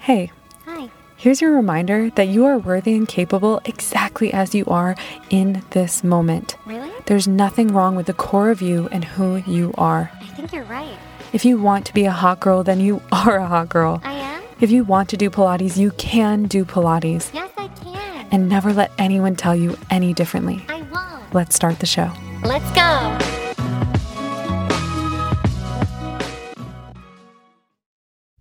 Hey, 0.00 0.32
Hi. 0.64 0.88
here's 1.16 1.40
your 1.40 1.52
reminder 1.54 2.08
that 2.10 2.28
you 2.28 2.44
are 2.46 2.56
worthy 2.58 2.94
and 2.94 3.06
capable 3.06 3.60
exactly 3.64 4.32
as 4.32 4.54
you 4.54 4.64
are 4.66 4.96
in 5.28 5.62
this 5.70 6.02
moment. 6.02 6.56
Really? 6.64 6.90
There's 7.06 7.28
nothing 7.28 7.68
wrong 7.68 7.96
with 7.96 8.06
the 8.06 8.14
core 8.14 8.50
of 8.50 8.62
you 8.62 8.88
and 8.92 9.04
who 9.04 9.36
you 9.46 9.74
are. 9.76 10.10
I 10.20 10.24
think 10.28 10.52
you're 10.52 10.64
right. 10.64 10.96
If 11.32 11.44
you 11.44 11.60
want 11.60 11.84
to 11.86 11.94
be 11.94 12.06
a 12.06 12.10
hot 12.10 12.40
girl, 12.40 12.62
then 12.64 12.80
you 12.80 13.02
are 13.12 13.36
a 13.36 13.46
hot 13.46 13.68
girl. 13.68 14.00
I 14.02 14.12
am? 14.14 14.42
If 14.60 14.70
you 14.70 14.84
want 14.84 15.08
to 15.10 15.16
do 15.16 15.28
Pilates, 15.30 15.76
you 15.76 15.90
can 15.92 16.44
do 16.44 16.64
Pilates. 16.64 17.32
Yes, 17.34 17.50
I 17.58 17.68
can. 17.68 18.26
And 18.30 18.48
never 18.48 18.72
let 18.72 18.92
anyone 18.98 19.36
tell 19.36 19.54
you 19.54 19.76
any 19.90 20.14
differently. 20.14 20.64
I 20.68 20.82
won't. 20.82 21.34
Let's 21.34 21.54
start 21.54 21.78
the 21.78 21.86
show. 21.86 22.10
Let's 22.42 22.70
go. 22.72 22.89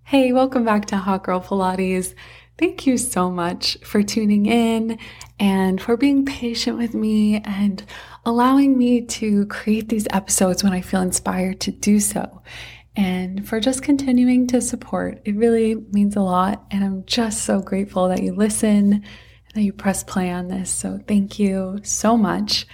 Hey, 0.10 0.34
welcome 0.34 0.66
back 0.66 0.86
to 0.86 0.98
Hot 0.98 1.24
Girl 1.24 1.40
Pilates. 1.40 2.16
Thank 2.58 2.88
you 2.88 2.98
so 2.98 3.30
much 3.30 3.78
for 3.84 4.02
tuning 4.02 4.48
in 4.48 4.98
and 5.40 5.80
for 5.80 5.98
being 5.98 6.26
patient 6.26 6.80
with 6.80 6.96
me 6.96 7.42
and 7.42 7.86
allowing 8.26 8.76
me 8.76 9.06
to 9.06 9.46
create 9.46 9.88
these 9.88 10.08
episodes 10.10 10.64
when 10.64 10.74
I 10.74 10.82
feel 10.82 11.02
inspired 11.02 11.60
to 11.60 11.72
do 11.72 12.00
so. 12.00 12.42
And 12.96 13.48
for 13.48 13.60
just 13.60 13.84
continuing 13.84 14.48
to 14.48 14.62
support. 14.62 15.22
It 15.26 15.36
really 15.36 15.76
means 15.76 16.16
a 16.16 16.22
lot. 16.22 16.66
And 16.72 16.84
I'm 16.84 17.06
just 17.06 17.44
so 17.44 17.62
grateful 17.62 18.08
that 18.08 18.24
you 18.24 18.34
listen 18.34 18.94
and 18.94 19.04
that 19.54 19.62
you 19.62 19.74
press 19.74 20.04
play 20.04 20.32
on 20.32 20.48
this. 20.48 20.72
So 20.72 21.00
thank 21.08 21.38
you 21.38 21.82
so 21.84 22.18
much. 22.18 22.66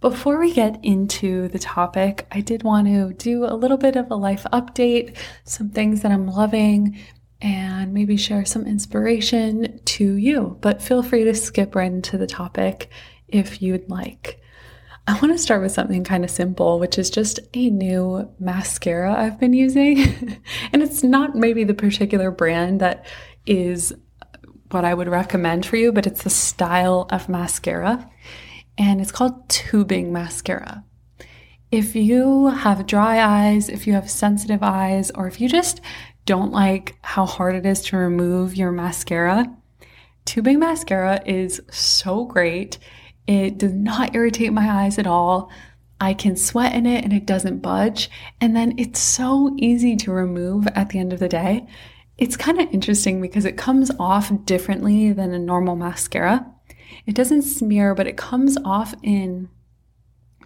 Before 0.00 0.40
we 0.40 0.54
get 0.54 0.82
into 0.82 1.48
the 1.48 1.58
topic, 1.58 2.26
I 2.32 2.40
did 2.40 2.62
want 2.62 2.86
to 2.86 3.12
do 3.12 3.44
a 3.44 3.52
little 3.54 3.76
bit 3.76 3.96
of 3.96 4.10
a 4.10 4.16
life 4.16 4.46
update, 4.50 5.14
some 5.44 5.68
things 5.68 6.00
that 6.00 6.10
I'm 6.10 6.26
loving, 6.26 6.98
and 7.42 7.92
maybe 7.92 8.16
share 8.16 8.46
some 8.46 8.66
inspiration 8.66 9.78
to 9.84 10.14
you. 10.14 10.56
But 10.62 10.80
feel 10.80 11.02
free 11.02 11.24
to 11.24 11.34
skip 11.34 11.74
right 11.74 11.92
into 11.92 12.16
the 12.16 12.26
topic 12.26 12.88
if 13.28 13.60
you'd 13.60 13.90
like. 13.90 14.40
I 15.06 15.14
want 15.14 15.32
to 15.32 15.38
start 15.38 15.60
with 15.60 15.72
something 15.72 16.02
kind 16.02 16.24
of 16.24 16.30
simple, 16.30 16.78
which 16.78 16.98
is 16.98 17.10
just 17.10 17.38
a 17.52 17.68
new 17.68 18.26
mascara 18.38 19.14
I've 19.14 19.38
been 19.38 19.52
using. 19.52 19.98
and 20.72 20.82
it's 20.82 21.02
not 21.02 21.34
maybe 21.34 21.64
the 21.64 21.74
particular 21.74 22.30
brand 22.30 22.80
that 22.80 23.04
is 23.44 23.92
what 24.70 24.86
I 24.86 24.94
would 24.94 25.08
recommend 25.08 25.66
for 25.66 25.76
you, 25.76 25.92
but 25.92 26.06
it's 26.06 26.22
the 26.22 26.30
style 26.30 27.06
of 27.10 27.28
mascara 27.28 28.08
and 28.80 28.98
it's 28.98 29.12
called 29.12 29.46
tubing 29.50 30.10
mascara. 30.10 30.82
If 31.70 31.94
you 31.94 32.46
have 32.46 32.86
dry 32.86 33.20
eyes, 33.20 33.68
if 33.68 33.86
you 33.86 33.92
have 33.92 34.10
sensitive 34.10 34.62
eyes, 34.62 35.10
or 35.14 35.28
if 35.28 35.38
you 35.38 35.50
just 35.50 35.82
don't 36.24 36.50
like 36.50 36.96
how 37.02 37.26
hard 37.26 37.54
it 37.54 37.66
is 37.66 37.82
to 37.82 37.98
remove 37.98 38.56
your 38.56 38.72
mascara, 38.72 39.54
tubing 40.24 40.58
mascara 40.58 41.20
is 41.26 41.60
so 41.70 42.24
great. 42.24 42.78
It 43.26 43.58
does 43.58 43.74
not 43.74 44.16
irritate 44.16 44.52
my 44.52 44.84
eyes 44.84 44.98
at 44.98 45.06
all. 45.06 45.50
I 46.00 46.14
can 46.14 46.34
sweat 46.34 46.74
in 46.74 46.86
it 46.86 47.04
and 47.04 47.12
it 47.12 47.26
doesn't 47.26 47.60
budge. 47.60 48.10
And 48.40 48.56
then 48.56 48.74
it's 48.78 48.98
so 48.98 49.54
easy 49.58 49.94
to 49.96 50.10
remove 50.10 50.66
at 50.68 50.88
the 50.88 50.98
end 50.98 51.12
of 51.12 51.20
the 51.20 51.28
day. 51.28 51.66
It's 52.16 52.36
kind 52.36 52.58
of 52.58 52.72
interesting 52.72 53.20
because 53.20 53.44
it 53.44 53.58
comes 53.58 53.90
off 54.00 54.32
differently 54.46 55.12
than 55.12 55.34
a 55.34 55.38
normal 55.38 55.76
mascara. 55.76 56.46
It 57.10 57.16
doesn't 57.16 57.42
smear, 57.42 57.96
but 57.96 58.06
it 58.06 58.16
comes 58.16 58.56
off 58.64 58.94
in 59.02 59.48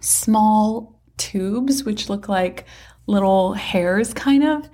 small 0.01 0.99
tubes, 1.15 1.83
which 1.83 2.09
look 2.09 2.27
like 2.27 2.65
little 3.05 3.53
hairs, 3.53 4.15
kind 4.15 4.43
of. 4.43 4.67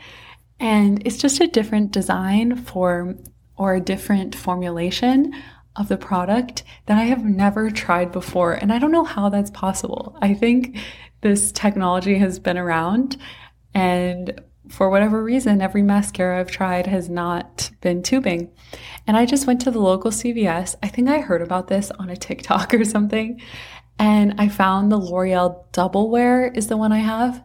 And 0.57 1.05
it's 1.05 1.17
just 1.17 1.41
a 1.41 1.47
different 1.47 1.91
design 1.91 2.55
for 2.55 3.17
or 3.57 3.75
a 3.75 3.81
different 3.81 4.35
formulation 4.35 5.33
of 5.75 5.89
the 5.89 5.97
product 5.97 6.63
that 6.85 6.97
I 6.97 7.03
have 7.03 7.25
never 7.25 7.69
tried 7.69 8.13
before. 8.13 8.53
And 8.53 8.71
I 8.71 8.79
don't 8.79 8.93
know 8.93 9.03
how 9.03 9.27
that's 9.27 9.51
possible. 9.51 10.17
I 10.21 10.33
think 10.33 10.77
this 11.19 11.51
technology 11.51 12.17
has 12.19 12.39
been 12.39 12.57
around 12.57 13.17
and 13.73 14.39
for 14.69 14.89
whatever 14.89 15.23
reason, 15.23 15.61
every 15.61 15.81
mascara 15.81 16.39
I've 16.39 16.51
tried 16.51 16.87
has 16.87 17.09
not 17.09 17.71
been 17.81 18.03
tubing. 18.03 18.51
And 19.07 19.17
I 19.17 19.25
just 19.25 19.47
went 19.47 19.61
to 19.61 19.71
the 19.71 19.79
local 19.79 20.11
CVS. 20.11 20.75
I 20.83 20.87
think 20.87 21.09
I 21.09 21.19
heard 21.19 21.41
about 21.41 21.67
this 21.67 21.91
on 21.91 22.09
a 22.09 22.15
TikTok 22.15 22.73
or 22.73 22.85
something. 22.85 23.41
And 23.97 24.35
I 24.37 24.49
found 24.49 24.91
the 24.91 24.97
L'Oreal 24.97 25.65
Double 25.71 26.09
Wear 26.09 26.47
is 26.47 26.67
the 26.67 26.77
one 26.77 26.91
I 26.91 26.99
have. 26.99 27.43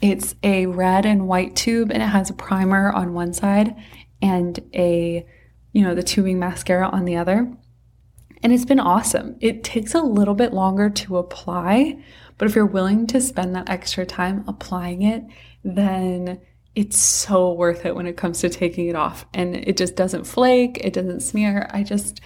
It's 0.00 0.34
a 0.42 0.66
red 0.66 1.04
and 1.06 1.26
white 1.26 1.56
tube 1.56 1.90
and 1.90 2.02
it 2.02 2.06
has 2.06 2.30
a 2.30 2.34
primer 2.34 2.92
on 2.92 3.14
one 3.14 3.32
side 3.32 3.74
and 4.22 4.58
a, 4.74 5.26
you 5.72 5.82
know, 5.82 5.94
the 5.94 6.02
tubing 6.02 6.38
mascara 6.38 6.88
on 6.88 7.04
the 7.04 7.16
other. 7.16 7.52
And 8.42 8.52
it's 8.52 8.64
been 8.64 8.78
awesome. 8.78 9.36
It 9.40 9.64
takes 9.64 9.94
a 9.94 10.02
little 10.02 10.34
bit 10.34 10.52
longer 10.52 10.88
to 10.90 11.16
apply, 11.16 12.00
but 12.38 12.48
if 12.48 12.54
you're 12.54 12.66
willing 12.66 13.06
to 13.08 13.20
spend 13.20 13.54
that 13.54 13.68
extra 13.68 14.06
time 14.06 14.44
applying 14.46 15.02
it, 15.02 15.24
then 15.64 16.40
it's 16.74 16.96
so 16.96 17.52
worth 17.52 17.84
it 17.84 17.96
when 17.96 18.06
it 18.06 18.16
comes 18.16 18.40
to 18.40 18.48
taking 18.48 18.86
it 18.86 18.94
off. 18.94 19.26
And 19.34 19.56
it 19.56 19.76
just 19.76 19.96
doesn't 19.96 20.24
flake, 20.24 20.78
it 20.82 20.92
doesn't 20.92 21.20
smear. 21.20 21.68
I 21.72 21.82
just, 21.82 22.20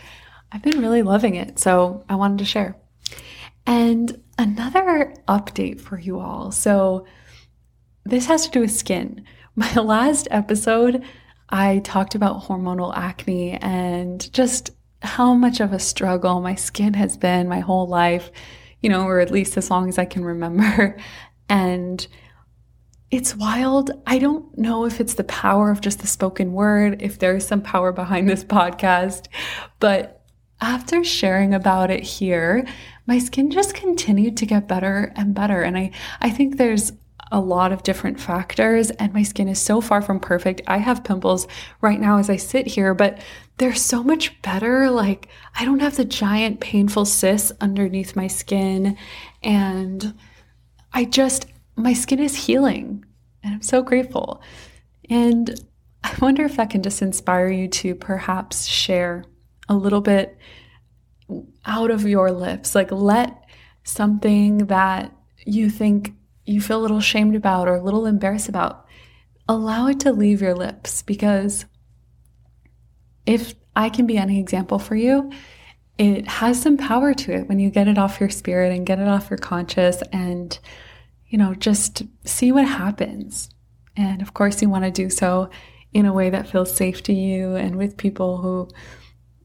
I've 0.52 0.62
been 0.62 0.80
really 0.80 1.02
loving 1.02 1.34
it. 1.36 1.58
So 1.58 2.04
I 2.08 2.16
wanted 2.16 2.38
to 2.38 2.44
share. 2.44 2.76
And 3.66 4.22
another 4.38 5.14
update 5.28 5.80
for 5.80 5.98
you 5.98 6.20
all. 6.20 6.52
So 6.52 7.06
this 8.04 8.26
has 8.26 8.44
to 8.44 8.50
do 8.50 8.60
with 8.60 8.72
skin. 8.72 9.24
My 9.56 9.72
last 9.74 10.28
episode, 10.30 11.04
I 11.48 11.80
talked 11.80 12.14
about 12.14 12.42
hormonal 12.42 12.96
acne 12.96 13.52
and 13.52 14.32
just 14.32 14.70
how 15.02 15.34
much 15.34 15.60
of 15.60 15.72
a 15.72 15.78
struggle 15.78 16.40
my 16.40 16.54
skin 16.54 16.94
has 16.94 17.16
been 17.16 17.48
my 17.48 17.60
whole 17.60 17.86
life, 17.86 18.30
you 18.82 18.90
know, 18.90 19.06
or 19.06 19.20
at 19.20 19.30
least 19.30 19.56
as 19.56 19.70
long 19.70 19.88
as 19.88 19.98
I 19.98 20.04
can 20.04 20.24
remember. 20.24 20.96
And 21.48 22.06
it's 23.10 23.36
wild. 23.36 23.90
I 24.06 24.18
don't 24.18 24.56
know 24.56 24.86
if 24.86 25.00
it's 25.00 25.14
the 25.14 25.24
power 25.24 25.70
of 25.70 25.82
just 25.82 25.98
the 25.98 26.06
spoken 26.06 26.54
word, 26.54 27.02
if 27.02 27.18
there's 27.18 27.46
some 27.46 27.60
power 27.60 27.92
behind 27.92 28.26
this 28.26 28.42
podcast, 28.42 29.26
but 29.78 30.24
after 30.62 31.04
sharing 31.04 31.52
about 31.52 31.90
it 31.90 32.04
here, 32.04 32.66
my 33.06 33.18
skin 33.18 33.50
just 33.50 33.74
continued 33.74 34.38
to 34.38 34.46
get 34.46 34.66
better 34.66 35.12
and 35.14 35.34
better. 35.34 35.60
And 35.60 35.76
I, 35.76 35.90
I 36.22 36.30
think 36.30 36.56
there's 36.56 36.92
a 37.32 37.40
lot 37.40 37.72
of 37.72 37.82
different 37.82 38.20
factors, 38.20 38.90
and 38.92 39.12
my 39.12 39.22
skin 39.22 39.48
is 39.48 39.60
so 39.60 39.80
far 39.80 40.00
from 40.00 40.20
perfect. 40.20 40.62
I 40.66 40.78
have 40.78 41.02
pimples 41.02 41.48
right 41.80 42.00
now 42.00 42.18
as 42.18 42.30
I 42.30 42.36
sit 42.36 42.66
here, 42.66 42.94
but 42.94 43.18
they're 43.58 43.74
so 43.74 44.02
much 44.02 44.40
better. 44.42 44.90
Like, 44.90 45.28
I 45.58 45.64
don't 45.64 45.80
have 45.80 45.96
the 45.96 46.04
giant 46.04 46.60
painful 46.60 47.04
cysts 47.04 47.52
underneath 47.60 48.16
my 48.16 48.26
skin, 48.26 48.96
and 49.42 50.14
I 50.92 51.04
just, 51.04 51.46
my 51.76 51.92
skin 51.92 52.18
is 52.18 52.46
healing 52.46 53.04
and 53.42 53.54
I'm 53.54 53.62
so 53.62 53.82
grateful. 53.82 54.42
And 55.08 55.58
I 56.04 56.14
wonder 56.20 56.44
if 56.44 56.56
that 56.56 56.70
can 56.70 56.82
just 56.82 57.02
inspire 57.02 57.48
you 57.48 57.68
to 57.68 57.94
perhaps 57.94 58.66
share 58.66 59.24
a 59.68 59.74
little 59.74 60.00
bit 60.00 60.36
out 61.64 61.90
of 61.90 62.04
your 62.04 62.30
lips. 62.30 62.74
Like, 62.74 62.92
let 62.92 63.44
something 63.84 64.66
that 64.66 65.12
you 65.44 65.70
think 65.70 66.14
you 66.44 66.60
feel 66.60 66.80
a 66.80 66.82
little 66.82 67.00
shamed 67.00 67.36
about 67.36 67.68
or 67.68 67.76
a 67.76 67.82
little 67.82 68.06
embarrassed 68.06 68.48
about, 68.48 68.86
allow 69.48 69.86
it 69.86 70.00
to 70.00 70.12
leave 70.12 70.42
your 70.42 70.54
lips. 70.54 71.02
Because 71.02 71.64
if 73.26 73.54
I 73.74 73.88
can 73.88 74.06
be 74.06 74.18
any 74.18 74.38
example 74.38 74.78
for 74.78 74.96
you, 74.96 75.30
it 75.98 76.26
has 76.26 76.60
some 76.60 76.76
power 76.76 77.14
to 77.14 77.32
it 77.32 77.48
when 77.48 77.58
you 77.58 77.70
get 77.70 77.88
it 77.88 77.98
off 77.98 78.20
your 78.20 78.30
spirit 78.30 78.72
and 78.72 78.86
get 78.86 78.98
it 78.98 79.08
off 79.08 79.30
your 79.30 79.38
conscious 79.38 80.02
and 80.12 80.58
you 81.32 81.38
know, 81.38 81.54
just 81.54 82.02
see 82.24 82.52
what 82.52 82.68
happens. 82.68 83.48
And 83.96 84.20
of 84.20 84.34
course, 84.34 84.60
you 84.60 84.68
want 84.68 84.84
to 84.84 84.90
do 84.90 85.08
so 85.08 85.48
in 85.94 86.04
a 86.04 86.12
way 86.12 86.28
that 86.28 86.46
feels 86.46 86.76
safe 86.76 87.02
to 87.04 87.14
you 87.14 87.56
and 87.56 87.76
with 87.76 87.96
people 87.96 88.36
who, 88.36 88.68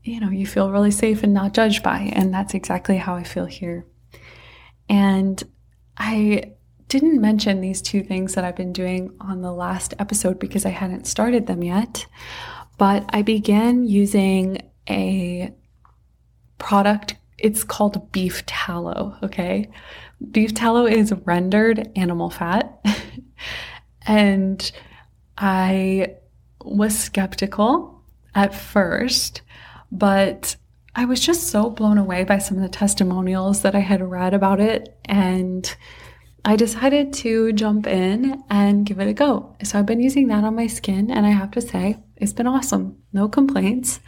you 0.03 0.19
know, 0.19 0.29
you 0.29 0.45
feel 0.45 0.69
really 0.69 0.91
safe 0.91 1.23
and 1.23 1.33
not 1.33 1.53
judged 1.53 1.83
by. 1.83 2.11
And 2.13 2.33
that's 2.33 2.53
exactly 2.53 2.97
how 2.97 3.15
I 3.15 3.23
feel 3.23 3.45
here. 3.45 3.85
And 4.89 5.41
I 5.97 6.55
didn't 6.89 7.21
mention 7.21 7.61
these 7.61 7.81
two 7.81 8.03
things 8.03 8.35
that 8.35 8.43
I've 8.43 8.55
been 8.57 8.73
doing 8.73 9.15
on 9.21 9.41
the 9.41 9.53
last 9.53 9.93
episode 9.97 10.39
because 10.39 10.65
I 10.65 10.71
hadn't 10.71 11.07
started 11.07 11.47
them 11.47 11.63
yet. 11.63 12.05
But 12.77 13.05
I 13.09 13.21
began 13.21 13.83
using 13.85 14.59
a 14.89 15.53
product. 16.57 17.15
It's 17.37 17.63
called 17.63 18.11
beef 18.11 18.45
tallow. 18.45 19.17
Okay. 19.23 19.69
Beef 20.31 20.53
tallow 20.53 20.85
is 20.85 21.13
rendered 21.25 21.91
animal 21.95 22.29
fat. 22.29 22.83
and 24.07 24.71
I 25.37 26.15
was 26.63 26.97
skeptical 26.97 28.01
at 28.33 28.53
first, 28.53 29.41
but 29.91 30.55
I 30.95 31.05
was 31.05 31.19
just 31.19 31.47
so 31.47 31.69
blown 31.69 31.97
away 31.97 32.23
by 32.23 32.39
some 32.39 32.57
of 32.57 32.63
the 32.63 32.69
testimonials 32.69 33.61
that 33.61 33.75
I 33.75 33.79
had 33.79 34.01
read 34.01 34.33
about 34.33 34.59
it. 34.59 34.97
And 35.05 35.75
I 36.47 36.55
decided 36.55 37.11
to 37.15 37.51
jump 37.51 37.87
in 37.87 38.41
and 38.49 38.85
give 38.85 39.01
it 39.01 39.09
a 39.09 39.13
go. 39.13 39.57
So 39.63 39.77
I've 39.77 39.85
been 39.85 39.99
using 39.99 40.29
that 40.29 40.45
on 40.45 40.55
my 40.55 40.67
skin, 40.67 41.11
and 41.11 41.25
I 41.25 41.31
have 41.31 41.51
to 41.51 41.61
say, 41.61 41.97
it's 42.15 42.31
been 42.31 42.47
awesome. 42.47 42.99
No 43.11 43.27
complaints. 43.27 43.99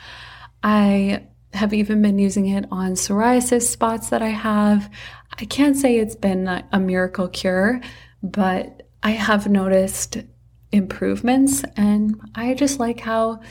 I 0.63 1.27
have 1.51 1.73
even 1.73 2.01
been 2.01 2.17
using 2.17 2.47
it 2.47 2.63
on 2.71 2.93
psoriasis 2.93 3.63
spots 3.63 4.07
that 4.11 4.21
I 4.21 4.29
have. 4.29 4.89
I 5.37 5.43
can't 5.43 5.75
say 5.75 5.97
it's 5.97 6.15
been 6.15 6.47
a 6.47 6.79
miracle 6.79 7.27
cure, 7.27 7.81
but 8.23 8.83
I 9.03 9.11
have 9.11 9.49
noticed 9.49 10.19
improvements, 10.71 11.65
and 11.75 12.15
I 12.35 12.53
just 12.53 12.79
like 12.79 13.01
how 13.01 13.41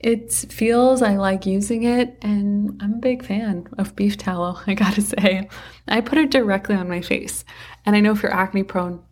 it 0.00 0.32
feels. 0.32 1.02
I 1.02 1.16
like 1.16 1.46
using 1.46 1.84
it, 1.84 2.18
and 2.22 2.80
I'm 2.82 2.94
a 2.94 2.98
big 2.98 3.24
fan 3.24 3.68
of 3.78 3.96
beef 3.96 4.16
tallow, 4.16 4.58
I 4.66 4.74
gotta 4.74 5.02
say. 5.02 5.48
I 5.86 6.00
put 6.00 6.18
it 6.18 6.30
directly 6.30 6.76
on 6.76 6.88
my 6.88 7.00
face. 7.00 7.44
And 7.84 7.96
I 7.96 8.00
know 8.00 8.12
if 8.12 8.22
you're 8.22 8.34
acne 8.34 8.62
prone, 8.62 9.02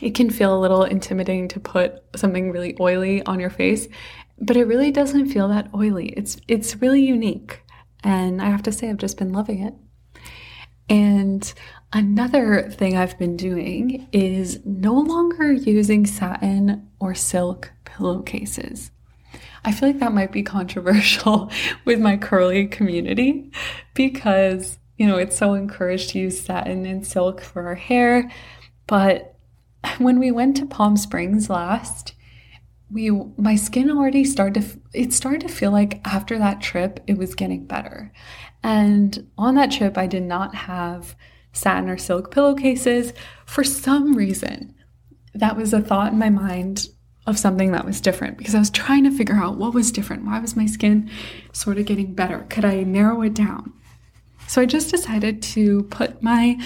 it 0.00 0.14
can 0.14 0.30
feel 0.30 0.56
a 0.56 0.60
little 0.60 0.84
intimidating 0.84 1.48
to 1.48 1.60
put 1.60 2.02
something 2.16 2.50
really 2.50 2.76
oily 2.80 3.22
on 3.24 3.38
your 3.40 3.50
face, 3.50 3.86
but 4.38 4.56
it 4.56 4.64
really 4.64 4.90
doesn't 4.90 5.28
feel 5.28 5.48
that 5.48 5.70
oily. 5.74 6.08
It's 6.08 6.36
it's 6.48 6.76
really 6.76 7.04
unique. 7.04 7.62
And 8.02 8.42
I 8.42 8.46
have 8.46 8.62
to 8.64 8.72
say 8.72 8.90
I've 8.90 8.98
just 8.98 9.16
been 9.16 9.32
loving 9.32 9.62
it. 9.62 9.74
And 10.88 11.52
another 11.92 12.70
thing 12.70 12.96
I've 12.96 13.18
been 13.18 13.36
doing 13.36 14.08
is 14.12 14.60
no 14.64 14.94
longer 14.94 15.52
using 15.52 16.04
satin 16.04 16.88
or 16.98 17.14
silk 17.14 17.72
pillowcases. 17.84 18.90
I 19.64 19.72
feel 19.72 19.88
like 19.88 19.98
that 20.00 20.12
might 20.12 20.32
be 20.32 20.42
controversial 20.42 21.50
with 21.84 22.00
my 22.00 22.16
curly 22.16 22.66
community 22.66 23.50
because, 23.94 24.78
you 24.98 25.06
know, 25.06 25.16
it's 25.16 25.36
so 25.36 25.54
encouraged 25.54 26.10
to 26.10 26.18
use 26.18 26.40
satin 26.40 26.84
and 26.84 27.06
silk 27.06 27.40
for 27.40 27.66
our 27.66 27.74
hair. 27.74 28.30
But 28.86 29.36
when 29.98 30.18
we 30.18 30.30
went 30.30 30.56
to 30.58 30.66
Palm 30.66 30.96
Springs 30.96 31.48
last, 31.48 32.14
we 32.90 33.10
my 33.36 33.56
skin 33.56 33.90
already 33.90 34.24
started 34.24 34.62
to 34.62 34.80
it 34.92 35.12
started 35.12 35.40
to 35.40 35.48
feel 35.48 35.70
like 35.70 36.00
after 36.06 36.38
that 36.38 36.60
trip 36.60 37.00
it 37.06 37.16
was 37.16 37.34
getting 37.34 37.66
better. 37.66 38.12
And 38.62 39.30
on 39.38 39.54
that 39.56 39.70
trip 39.72 39.96
I 39.96 40.06
did 40.06 40.22
not 40.22 40.54
have 40.54 41.16
satin 41.52 41.88
or 41.88 41.96
silk 41.96 42.30
pillowcases 42.30 43.12
for 43.46 43.64
some 43.64 44.14
reason. 44.14 44.74
That 45.34 45.56
was 45.56 45.72
a 45.72 45.80
thought 45.80 46.12
in 46.12 46.18
my 46.18 46.30
mind 46.30 46.88
of 47.26 47.38
something 47.38 47.72
that 47.72 47.84
was 47.84 48.00
different 48.00 48.36
because 48.36 48.54
I 48.54 48.58
was 48.58 48.70
trying 48.70 49.04
to 49.04 49.10
figure 49.10 49.36
out 49.36 49.56
what 49.56 49.72
was 49.72 49.90
different. 49.90 50.26
Why 50.26 50.38
was 50.40 50.56
my 50.56 50.66
skin 50.66 51.10
sort 51.52 51.78
of 51.78 51.86
getting 51.86 52.14
better? 52.14 52.46
Could 52.50 52.64
I 52.64 52.82
narrow 52.82 53.22
it 53.22 53.34
down? 53.34 53.72
So 54.46 54.60
I 54.60 54.66
just 54.66 54.90
decided 54.90 55.42
to 55.42 55.84
put 55.84 56.22
my 56.22 56.58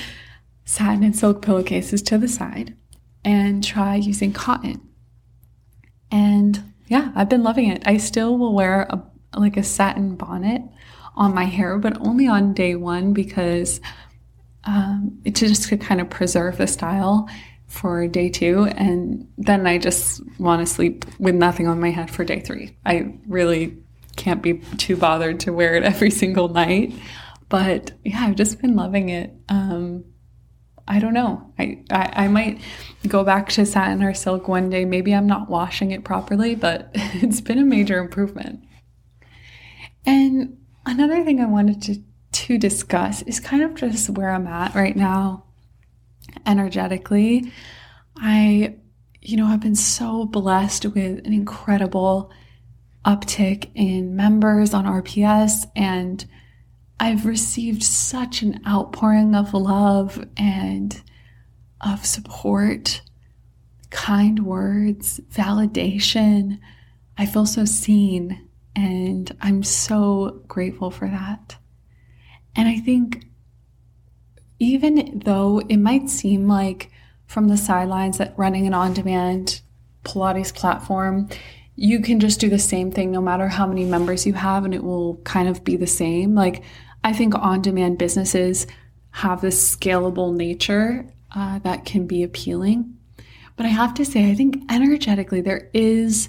satin 0.64 1.04
and 1.04 1.16
silk 1.16 1.42
pillowcases 1.42 2.02
to 2.02 2.18
the 2.18 2.28
side 2.28 2.76
and 3.24 3.62
try 3.62 3.94
using 3.94 4.32
cotton. 4.32 4.80
And 6.10 6.72
yeah, 6.88 7.12
I've 7.14 7.28
been 7.28 7.42
loving 7.42 7.70
it. 7.70 7.82
I 7.86 7.98
still 7.98 8.36
will 8.36 8.54
wear 8.54 8.82
a 8.90 9.02
like 9.36 9.56
a 9.56 9.62
satin 9.62 10.16
bonnet 10.16 10.62
on 11.14 11.34
my 11.34 11.44
hair, 11.44 11.78
but 11.78 12.00
only 12.00 12.26
on 12.26 12.54
day 12.54 12.74
one 12.74 13.12
because 13.12 13.80
um, 14.64 15.20
it 15.24 15.34
just 15.34 15.68
to 15.68 15.76
kind 15.76 16.00
of 16.00 16.10
preserve 16.10 16.56
the 16.56 16.66
style 16.66 17.28
for 17.68 18.08
day 18.08 18.30
two. 18.30 18.64
And 18.64 19.28
then 19.36 19.66
I 19.66 19.78
just 19.78 20.22
want 20.38 20.66
to 20.66 20.66
sleep 20.66 21.04
with 21.18 21.34
nothing 21.34 21.68
on 21.68 21.78
my 21.78 21.90
head 21.90 22.10
for 22.10 22.24
day 22.24 22.40
three. 22.40 22.76
I 22.84 23.14
really 23.28 23.76
can't 24.16 24.42
be 24.42 24.54
too 24.78 24.96
bothered 24.96 25.40
to 25.40 25.52
wear 25.52 25.74
it 25.74 25.82
every 25.84 26.10
single 26.10 26.48
night. 26.48 26.92
But 27.48 27.92
yeah, 28.04 28.24
I've 28.24 28.36
just 28.36 28.60
been 28.60 28.74
loving 28.74 29.10
it. 29.10 29.32
Um, 29.48 30.04
I 30.86 30.98
don't 30.98 31.12
know. 31.12 31.52
I, 31.58 31.84
I, 31.90 32.24
I 32.24 32.28
might 32.28 32.60
go 33.06 33.22
back 33.22 33.50
to 33.50 33.66
satin 33.66 34.02
or 34.02 34.14
silk 34.14 34.48
one 34.48 34.70
day. 34.70 34.86
Maybe 34.86 35.14
I'm 35.14 35.26
not 35.26 35.50
washing 35.50 35.90
it 35.90 36.02
properly, 36.04 36.54
but 36.54 36.90
it's 36.94 37.42
been 37.42 37.58
a 37.58 37.64
major 37.64 37.98
improvement. 37.98 38.64
And 40.06 40.56
another 40.86 41.22
thing 41.22 41.40
I 41.40 41.46
wanted 41.46 41.82
to, 41.82 42.02
to 42.32 42.58
discuss 42.58 43.20
is 43.22 43.40
kind 43.40 43.62
of 43.62 43.74
just 43.74 44.08
where 44.08 44.30
I'm 44.30 44.46
at 44.46 44.74
right 44.74 44.96
now 44.96 45.44
energetically. 46.46 47.52
I, 48.16 48.76
you 49.20 49.36
know, 49.36 49.46
have 49.46 49.60
been 49.60 49.74
so 49.74 50.24
blessed 50.24 50.86
with 50.86 51.26
an 51.26 51.32
incredible 51.32 52.32
uptick 53.04 53.70
in 53.74 54.16
members 54.16 54.74
on 54.74 54.84
RPS, 54.84 55.66
and 55.76 56.24
I've 57.00 57.26
received 57.26 57.82
such 57.82 58.42
an 58.42 58.60
outpouring 58.66 59.34
of 59.34 59.54
love 59.54 60.24
and 60.36 61.00
of 61.80 62.04
support, 62.04 63.02
kind 63.90 64.44
words, 64.44 65.20
validation. 65.32 66.58
I 67.16 67.26
feel 67.26 67.46
so 67.46 67.64
seen, 67.64 68.48
and 68.74 69.34
I'm 69.40 69.62
so 69.62 70.42
grateful 70.48 70.90
for 70.90 71.08
that. 71.08 71.56
And 72.56 72.68
I 72.68 72.78
think 72.78 73.27
even 74.58 75.20
though 75.24 75.60
it 75.68 75.76
might 75.76 76.10
seem 76.10 76.48
like 76.48 76.90
from 77.26 77.48
the 77.48 77.56
sidelines 77.56 78.18
that 78.18 78.34
running 78.36 78.66
an 78.66 78.74
on 78.74 78.94
demand 78.94 79.60
Pilates 80.04 80.54
platform, 80.54 81.28
you 81.76 82.00
can 82.00 82.18
just 82.18 82.40
do 82.40 82.48
the 82.48 82.58
same 82.58 82.90
thing 82.90 83.12
no 83.12 83.20
matter 83.20 83.48
how 83.48 83.66
many 83.66 83.84
members 83.84 84.26
you 84.26 84.32
have 84.32 84.64
and 84.64 84.74
it 84.74 84.82
will 84.82 85.16
kind 85.18 85.48
of 85.48 85.62
be 85.62 85.76
the 85.76 85.86
same. 85.86 86.34
Like, 86.34 86.62
I 87.04 87.12
think 87.12 87.34
on 87.34 87.62
demand 87.62 87.98
businesses 87.98 88.66
have 89.10 89.40
this 89.40 89.76
scalable 89.76 90.34
nature 90.34 91.06
uh, 91.34 91.58
that 91.60 91.84
can 91.84 92.06
be 92.06 92.22
appealing. 92.22 92.94
But 93.56 93.66
I 93.66 93.70
have 93.70 93.94
to 93.94 94.04
say, 94.04 94.30
I 94.30 94.34
think 94.34 94.62
energetically, 94.70 95.40
there 95.40 95.70
is 95.72 96.28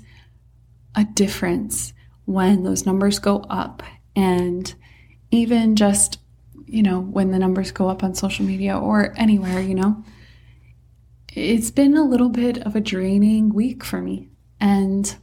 a 0.96 1.06
difference 1.06 1.94
when 2.26 2.64
those 2.64 2.86
numbers 2.86 3.20
go 3.20 3.38
up 3.50 3.82
and 4.16 4.74
even 5.32 5.76
just 5.76 6.20
you 6.70 6.84
know, 6.84 7.00
when 7.00 7.32
the 7.32 7.40
numbers 7.40 7.72
go 7.72 7.90
up 7.90 8.04
on 8.04 8.14
social 8.14 8.46
media 8.46 8.78
or 8.78 9.14
anywhere, 9.18 9.60
you 9.60 9.76
know. 9.76 10.04
It's 11.34 11.72
been 11.72 11.96
a 11.96 12.04
little 12.04 12.30
bit 12.30 12.58
of 12.60 12.76
a 12.76 12.82
draining 12.82 13.54
week 13.54 13.84
for 13.84 14.02
me. 14.02 14.30
And 14.60 15.16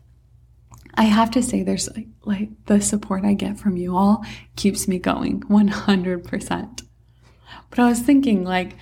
I 0.94 1.04
have 1.04 1.30
to 1.32 1.42
say, 1.42 1.62
there's 1.62 1.88
like, 1.94 2.06
like 2.24 2.50
the 2.66 2.80
support 2.80 3.24
I 3.24 3.34
get 3.34 3.58
from 3.58 3.76
you 3.76 3.96
all 3.96 4.24
keeps 4.56 4.88
me 4.88 4.98
going 4.98 5.40
100%. 5.42 6.82
But 7.70 7.78
I 7.78 7.88
was 7.88 8.00
thinking, 8.00 8.44
like, 8.44 8.76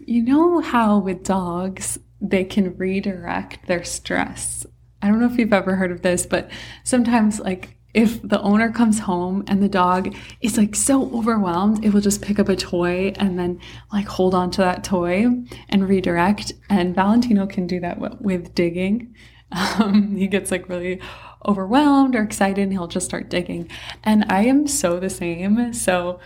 you 0.00 0.22
know 0.22 0.60
how 0.60 0.98
with 0.98 1.24
dogs, 1.24 1.98
they 2.20 2.44
can 2.44 2.76
redirect 2.76 3.66
their 3.66 3.84
stress. 3.84 4.66
I 5.00 5.08
don't 5.08 5.20
know 5.20 5.26
if 5.26 5.38
you've 5.38 5.52
ever 5.52 5.76
heard 5.76 5.92
of 5.92 6.02
this, 6.02 6.26
but 6.26 6.50
sometimes, 6.84 7.38
like, 7.40 7.76
if 7.94 8.22
the 8.22 8.40
owner 8.40 8.70
comes 8.72 9.00
home 9.00 9.44
and 9.46 9.62
the 9.62 9.68
dog 9.68 10.14
is 10.40 10.56
like 10.56 10.74
so 10.74 11.10
overwhelmed, 11.14 11.84
it 11.84 11.92
will 11.92 12.00
just 12.00 12.22
pick 12.22 12.38
up 12.38 12.48
a 12.48 12.56
toy 12.56 13.12
and 13.16 13.38
then 13.38 13.60
like 13.92 14.06
hold 14.06 14.34
on 14.34 14.50
to 14.52 14.62
that 14.62 14.82
toy 14.82 15.26
and 15.68 15.88
redirect. 15.88 16.52
And 16.70 16.94
Valentino 16.94 17.46
can 17.46 17.66
do 17.66 17.80
that 17.80 18.20
with 18.20 18.54
digging. 18.54 19.14
Um, 19.78 20.16
he 20.16 20.28
gets 20.28 20.50
like 20.50 20.70
really 20.70 20.98
overwhelmed 21.46 22.16
or 22.16 22.22
excited 22.22 22.62
and 22.62 22.72
he'll 22.72 22.86
just 22.86 23.04
start 23.04 23.28
digging. 23.28 23.68
And 24.02 24.24
I 24.30 24.46
am 24.46 24.66
so 24.66 24.98
the 24.98 25.10
same. 25.10 25.74
So 25.74 26.20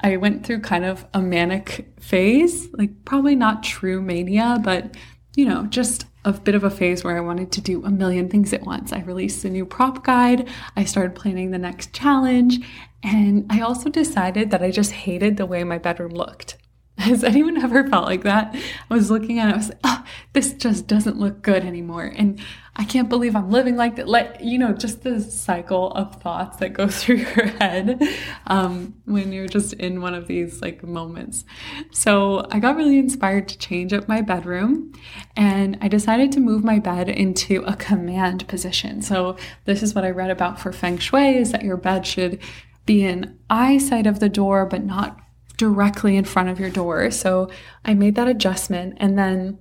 I 0.00 0.16
went 0.16 0.46
through 0.46 0.60
kind 0.60 0.84
of 0.84 1.04
a 1.12 1.20
manic 1.20 1.92
phase, 1.98 2.68
like 2.74 3.04
probably 3.04 3.34
not 3.34 3.64
true 3.64 4.00
mania, 4.00 4.60
but 4.62 4.96
you 5.34 5.44
know, 5.44 5.66
just 5.66 6.06
a 6.28 6.40
bit 6.40 6.54
of 6.54 6.64
a 6.64 6.70
phase 6.70 7.02
where 7.02 7.16
I 7.16 7.20
wanted 7.20 7.50
to 7.52 7.60
do 7.60 7.84
a 7.84 7.90
million 7.90 8.28
things 8.28 8.52
at 8.52 8.62
once. 8.62 8.92
I 8.92 9.00
released 9.00 9.44
a 9.44 9.50
new 9.50 9.64
prop 9.64 10.04
guide, 10.04 10.48
I 10.76 10.84
started 10.84 11.16
planning 11.16 11.50
the 11.50 11.58
next 11.58 11.92
challenge, 11.92 12.60
and 13.02 13.46
I 13.50 13.60
also 13.60 13.88
decided 13.88 14.50
that 14.50 14.62
I 14.62 14.70
just 14.70 14.92
hated 14.92 15.36
the 15.36 15.46
way 15.46 15.64
my 15.64 15.78
bedroom 15.78 16.12
looked. 16.12 16.56
Has 17.08 17.22
anyone 17.22 17.62
ever 17.62 17.88
felt 17.88 18.06
like 18.06 18.24
that? 18.24 18.56
I 18.90 18.94
was 18.94 19.08
looking 19.08 19.38
at 19.38 19.50
it, 19.50 19.52
I 19.52 19.56
was 19.56 19.68
like, 19.68 19.78
oh, 19.84 20.04
this 20.32 20.52
just 20.52 20.88
doesn't 20.88 21.16
look 21.16 21.42
good 21.42 21.64
anymore. 21.64 22.12
And 22.16 22.40
I 22.74 22.84
can't 22.84 23.08
believe 23.08 23.36
I'm 23.36 23.52
living 23.52 23.76
like 23.76 23.94
that. 23.96 24.08
Like, 24.08 24.38
you 24.40 24.58
know, 24.58 24.72
just 24.72 25.04
the 25.04 25.20
cycle 25.20 25.92
of 25.92 26.20
thoughts 26.20 26.56
that 26.56 26.70
go 26.70 26.88
through 26.88 27.16
your 27.16 27.46
head 27.46 28.02
um, 28.48 28.94
when 29.04 29.30
you're 29.32 29.46
just 29.46 29.74
in 29.74 30.00
one 30.00 30.12
of 30.12 30.26
these 30.26 30.60
like 30.60 30.82
moments. 30.82 31.44
So 31.92 32.44
I 32.50 32.58
got 32.58 32.74
really 32.74 32.98
inspired 32.98 33.46
to 33.48 33.58
change 33.58 33.92
up 33.92 34.08
my 34.08 34.20
bedroom 34.20 34.92
and 35.36 35.78
I 35.80 35.86
decided 35.86 36.32
to 36.32 36.40
move 36.40 36.64
my 36.64 36.80
bed 36.80 37.08
into 37.08 37.62
a 37.62 37.76
command 37.76 38.48
position. 38.48 39.02
So 39.02 39.36
this 39.66 39.84
is 39.84 39.94
what 39.94 40.04
I 40.04 40.10
read 40.10 40.30
about 40.30 40.58
for 40.58 40.72
feng 40.72 40.98
shui 40.98 41.36
is 41.36 41.52
that 41.52 41.62
your 41.62 41.76
bed 41.76 42.08
should 42.08 42.40
be 42.86 43.04
in 43.04 43.38
eyesight 43.48 44.08
of 44.08 44.18
the 44.18 44.28
door, 44.28 44.66
but 44.66 44.84
not 44.84 45.20
directly 45.58 46.16
in 46.16 46.24
front 46.24 46.48
of 46.48 46.58
your 46.58 46.70
door. 46.70 47.10
So 47.10 47.50
I 47.84 47.92
made 47.92 48.14
that 48.14 48.28
adjustment 48.28 48.94
and 48.96 49.18
then 49.18 49.58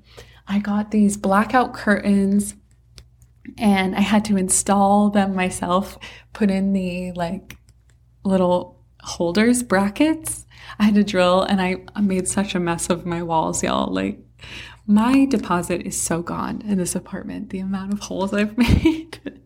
I 0.47 0.59
got 0.59 0.91
these 0.91 1.17
blackout 1.17 1.73
curtains 1.73 2.55
and 3.57 3.95
I 3.95 4.01
had 4.01 4.23
to 4.25 4.37
install 4.37 5.09
them 5.09 5.35
myself, 5.35 5.97
put 6.31 6.49
in 6.49 6.71
the 6.71 7.11
like 7.13 7.57
little 8.23 8.79
holders, 9.01 9.63
brackets. 9.63 10.45
I 10.79 10.85
had 10.85 10.95
to 10.95 11.03
drill 11.03 11.41
and 11.41 11.61
I 11.61 11.77
made 11.99 12.27
such 12.27 12.55
a 12.55 12.59
mess 12.59 12.89
of 12.89 13.05
my 13.05 13.23
walls, 13.23 13.63
y'all. 13.63 13.91
Like 13.91 14.19
My 14.85 15.25
deposit 15.25 15.81
is 15.81 15.99
so 15.99 16.21
gone 16.21 16.61
in 16.61 16.77
this 16.77 16.95
apartment, 16.95 17.49
the 17.49 17.59
amount 17.59 17.93
of 17.93 17.99
holes 17.99 18.33
I've 18.33 18.57
made. 18.57 19.41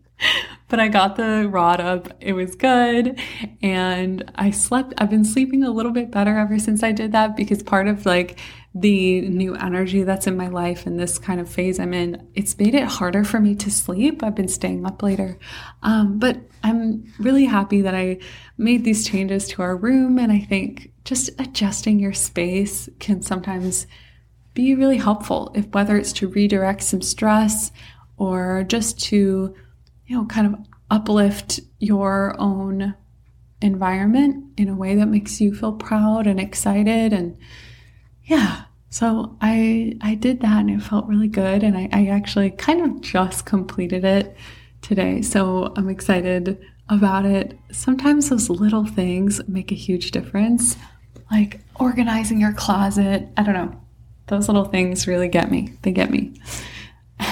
But 0.72 0.80
I 0.80 0.88
got 0.88 1.18
the 1.18 1.50
rod 1.50 1.82
up. 1.82 2.08
It 2.22 2.32
was 2.32 2.56
good. 2.56 3.20
And 3.62 4.32
I 4.36 4.51
slept, 4.51 4.94
I've 4.98 5.10
been 5.10 5.25
sleeping 5.25 5.66
a 5.66 5.70
little 5.70 5.92
bit 5.92 6.10
better 6.10 6.38
ever 6.38 6.58
since 6.60 6.82
I 6.82 6.94
did 6.94 7.12
that 7.12 7.36
because 7.36 7.62
part 7.62 7.90
of 7.90 8.06
like 8.06 8.40
the 8.74 9.20
new 9.28 9.54
energy 9.56 10.04
that's 10.04 10.28
in 10.28 10.38
my 10.38 10.48
life 10.48 10.86
and 10.86 10.98
this 10.98 11.20
kind 11.20 11.42
of 11.42 11.50
phase 11.50 11.78
I'm 11.78 11.94
in, 11.94 12.25
it's 12.36 12.58
made 12.58 12.74
it 12.74 12.86
harder 12.86 13.25
for 13.25 13.42
me 13.42 13.54
to 13.56 13.70
sleep. 13.70 14.24
I've 14.24 14.34
been 14.34 14.48
staying 14.48 14.86
up 14.86 15.04
later. 15.04 15.38
Um, 15.84 16.18
but 16.18 16.38
I'm 16.63 17.04
really 17.20 17.46
happy 17.46 17.82
that 17.82 17.94
I 17.94 18.20
made 18.58 18.86
these 18.86 19.06
changes 19.06 19.50
to 19.50 19.63
our 19.63 19.75
room. 19.75 20.18
And 20.18 20.32
I 20.32 20.40
think 20.40 20.94
just 21.04 21.32
adjusting 21.38 22.00
your 22.00 22.13
space 22.13 22.88
can 23.00 23.22
sometimes 23.22 23.88
be 24.54 24.74
really 24.74 24.98
helpful 24.98 25.51
if 25.54 25.68
whether 25.74 25.98
it's 25.98 26.13
to 26.13 26.30
redirect 26.30 26.82
some 26.82 27.01
stress 27.01 27.74
or 28.16 28.63
just 28.63 28.98
to 29.01 29.54
you 30.12 30.18
know 30.18 30.25
kind 30.25 30.46
of 30.46 30.60
uplift 30.89 31.62
your 31.80 32.36
own 32.38 32.94
environment 33.62 34.44
in 34.58 34.68
a 34.68 34.75
way 34.75 34.94
that 34.96 35.06
makes 35.06 35.39
you 35.39 35.56
feel 35.56 35.72
proud 35.72 36.27
and 36.27 36.38
excited 36.38 37.13
and 37.13 37.38
yeah. 38.25 38.63
So 38.89 39.38
i 39.39 39.96
i 40.01 40.15
did 40.15 40.41
that 40.41 40.60
and 40.60 40.70
it 40.70 40.84
felt 40.84 41.08
really 41.08 41.30
good 41.30 41.63
and 41.63 41.77
i, 41.77 41.88
I 41.94 42.08
actually 42.08 42.51
kind 42.51 42.82
of 42.82 43.00
just 43.00 43.46
completed 43.46 44.03
it 44.03 44.36
today. 44.82 45.22
So 45.22 45.72
i'm 45.77 45.88
excited 45.88 46.60
about 46.89 47.24
it. 47.25 47.58
Sometimes 47.72 48.27
those 48.27 48.50
little 48.50 48.86
things 48.86 49.39
make 49.48 49.72
a 49.72 49.75
huge 49.75 50.12
difference 50.12 50.75
like 51.32 51.62
organizing 51.80 52.41
your 52.41 52.51
closet. 52.51 53.30
I 53.38 53.44
don't 53.44 53.56
know. 53.56 53.82
Those 54.27 54.50
little 54.50 54.65
things 54.65 55.08
really 55.08 55.30
get 55.30 55.50
me. 55.50 55.72
They 55.84 55.94
get 55.94 56.12
me. 56.12 56.34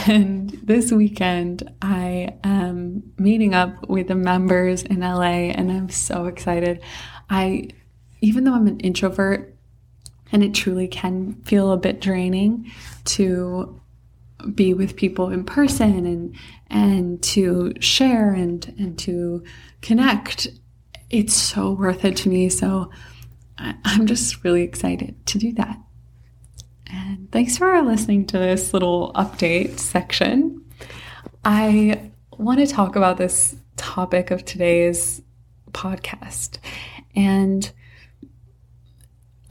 And 0.10 0.50
this 0.64 0.92
weekend, 0.92 1.72
I 1.82 2.36
am 2.44 3.14
meeting 3.18 3.54
up 3.54 3.88
with 3.88 4.08
the 4.08 4.16
members 4.16 4.84
in 4.84 5.02
LA, 5.02 5.52
and 5.52 5.72
I'm 5.72 5.90
so 5.90 6.26
excited. 6.26 6.82
I, 7.30 7.70
even 8.22 8.44
though 8.44 8.56
I'm 8.56 8.68
an 8.68 8.80
introvert, 8.80 9.56
and 10.32 10.44
it 10.44 10.54
truly 10.54 10.88
can 10.88 11.34
feel 11.44 11.72
a 11.72 11.78
bit 11.78 12.02
draining 12.02 12.72
to 13.06 13.82
be 14.54 14.74
with 14.74 14.96
people 14.96 15.30
in 15.30 15.44
person 15.44 16.06
and 16.06 16.36
and 16.70 17.22
to 17.22 17.74
share 17.80 18.32
and 18.32 18.74
and 18.78 18.98
to 19.00 19.44
connect. 19.82 20.48
It's 21.10 21.34
so 21.34 21.72
worth 21.72 22.06
it 22.06 22.16
to 22.18 22.30
me. 22.30 22.50
So 22.50 22.92
I'm 23.58 24.06
just 24.06 24.44
really 24.44 24.62
excited 24.62 25.26
to 25.28 25.40
do 25.40 25.52
that. 25.54 25.80
And 26.92 27.32
thanks 27.32 27.58
for 27.58 27.82
listening 27.82 28.26
to 28.28 28.38
this 28.38 28.74
little 28.74 29.12
update 29.14 29.80
section. 29.80 30.66
I 31.46 32.12
want 32.38 32.60
to 32.60 32.68
talk 32.68 32.96
about 32.96 33.18
this 33.18 33.56
topic 33.78 34.32
of 34.32 34.44
today's 34.44 35.22
podcast. 35.72 36.58
And 37.16 37.72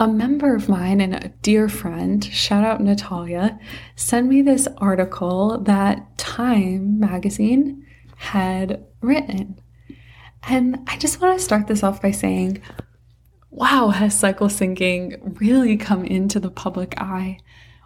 a 0.01 0.09
member 0.09 0.55
of 0.55 0.69
mine 0.69 1.01
and 1.01 1.15
a 1.15 1.29
dear 1.43 1.69
friend, 1.69 2.25
shout 2.25 2.65
out 2.65 2.81
Natalia, 2.81 3.59
sent 3.97 4.29
me 4.29 4.43
this 4.43 4.69
article 4.79 5.59
that 5.59 6.17
Time 6.19 7.01
magazine 7.01 7.85
had 8.17 8.85
written. 9.01 9.61
And 10.49 10.85
I 10.87 10.97
just 10.99 11.21
want 11.21 11.39
to 11.39 11.45
start 11.45 11.67
this 11.67 11.83
off 11.83 12.01
by 12.01 12.11
saying 12.11 12.63
wow, 13.51 13.89
has 13.89 14.19
cycle 14.19 14.49
syncing 14.49 15.39
really 15.41 15.77
come 15.77 16.05
into 16.05 16.39
the 16.41 16.51
public 16.51 16.95
eye? 17.01 17.39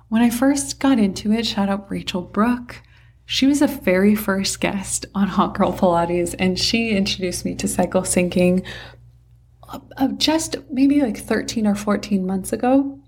When 0.08 0.22
I 0.22 0.30
first 0.30 0.80
got 0.80 0.98
into 0.98 1.32
it, 1.32 1.46
shout 1.46 1.68
out 1.68 1.90
Rachel 1.90 2.22
Brook. 2.22 2.82
She 3.24 3.46
was 3.46 3.62
a 3.62 3.66
very 3.66 4.14
first 4.14 4.60
guest 4.60 5.06
on 5.14 5.28
Hot 5.28 5.54
Girl 5.54 5.72
Pilates, 5.72 6.34
and 6.38 6.58
she 6.58 6.90
introduced 6.90 7.44
me 7.44 7.54
to 7.54 7.68
cycle 7.68 8.02
syncing 8.02 8.66
just 10.18 10.56
maybe 10.70 11.00
like 11.00 11.16
13 11.16 11.66
or 11.66 11.74
14 11.74 12.26
months 12.26 12.52
ago. 12.52 13.00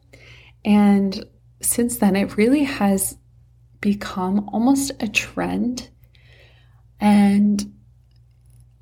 And 0.64 1.26
since 1.60 1.98
then, 1.98 2.16
it 2.16 2.38
really 2.38 2.64
has 2.64 3.18
become 3.80 4.48
almost 4.50 4.92
a 5.00 5.08
trend. 5.08 5.90
And 7.00 7.74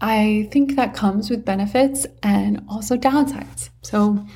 I 0.02 0.48
think 0.50 0.74
that 0.74 0.94
comes 0.94 1.30
with 1.30 1.44
benefits 1.44 2.08
and 2.24 2.64
also 2.68 2.96
downsides. 2.96 3.70
So 3.82 4.26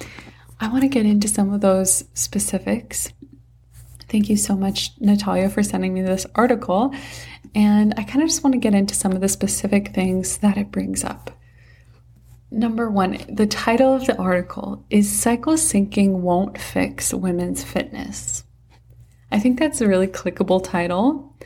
I 0.61 0.69
want 0.69 0.83
to 0.83 0.89
get 0.89 1.07
into 1.07 1.27
some 1.27 1.53
of 1.53 1.61
those 1.61 2.05
specifics. 2.15 3.13
Thank 4.09 4.29
you 4.29 4.37
so 4.37 4.55
much, 4.55 4.93
Natalia, 5.01 5.51
for 5.51 5.65
sending 5.65 5.93
me 5.93 6.03
this 6.03 6.25
article. 6.37 6.95
And 7.53 7.95
I 7.97 8.05
kind 8.05 8.23
of 8.23 8.29
just 8.29 8.45
want 8.45 8.55
to 8.55 8.61
get 8.61 8.75
into 8.75 8.95
some 8.95 9.11
of 9.11 9.21
the 9.21 9.29
specific 9.29 9.93
things 9.93 10.39
that 10.39 10.57
it 10.57 10.71
brings 10.71 11.03
up. 11.03 11.33
Number 12.53 12.89
one, 12.89 13.19
the 13.29 13.49
title 13.49 13.93
of 13.93 14.07
the 14.07 14.17
article 14.17 14.85
is 14.89 15.11
Cycle 15.11 15.55
Syncing 15.55 16.21
Won't 16.21 16.59
Fix 16.59 17.13
Women's 17.13 17.65
Fitness. 17.65 18.45
I 19.33 19.41
think 19.41 19.59
that's 19.59 19.81
a 19.81 19.89
really 19.89 20.07
clickable 20.07 20.63
title 20.63 21.37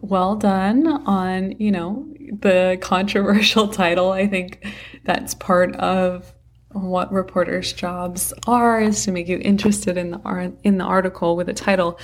well 0.00 0.36
done 0.36 0.86
on, 1.06 1.52
you 1.58 1.70
know, 1.70 2.06
the 2.40 2.78
controversial 2.80 3.68
title. 3.82 4.10
I 4.10 4.26
think 4.26 4.66
that's 5.04 5.34
part 5.34 5.76
of 5.76 6.32
what 6.70 7.12
reporters' 7.12 7.72
jobs 7.72 8.32
are 8.46 8.80
is 8.80 9.04
to 9.04 9.12
make 9.12 9.28
you 9.28 9.38
interested 9.38 9.98
in 9.98 10.12
the 10.12 10.56
in 10.62 10.78
the 10.78 10.84
article 10.84 11.36
with 11.36 11.48
a 11.48 11.54
title. 11.54 11.98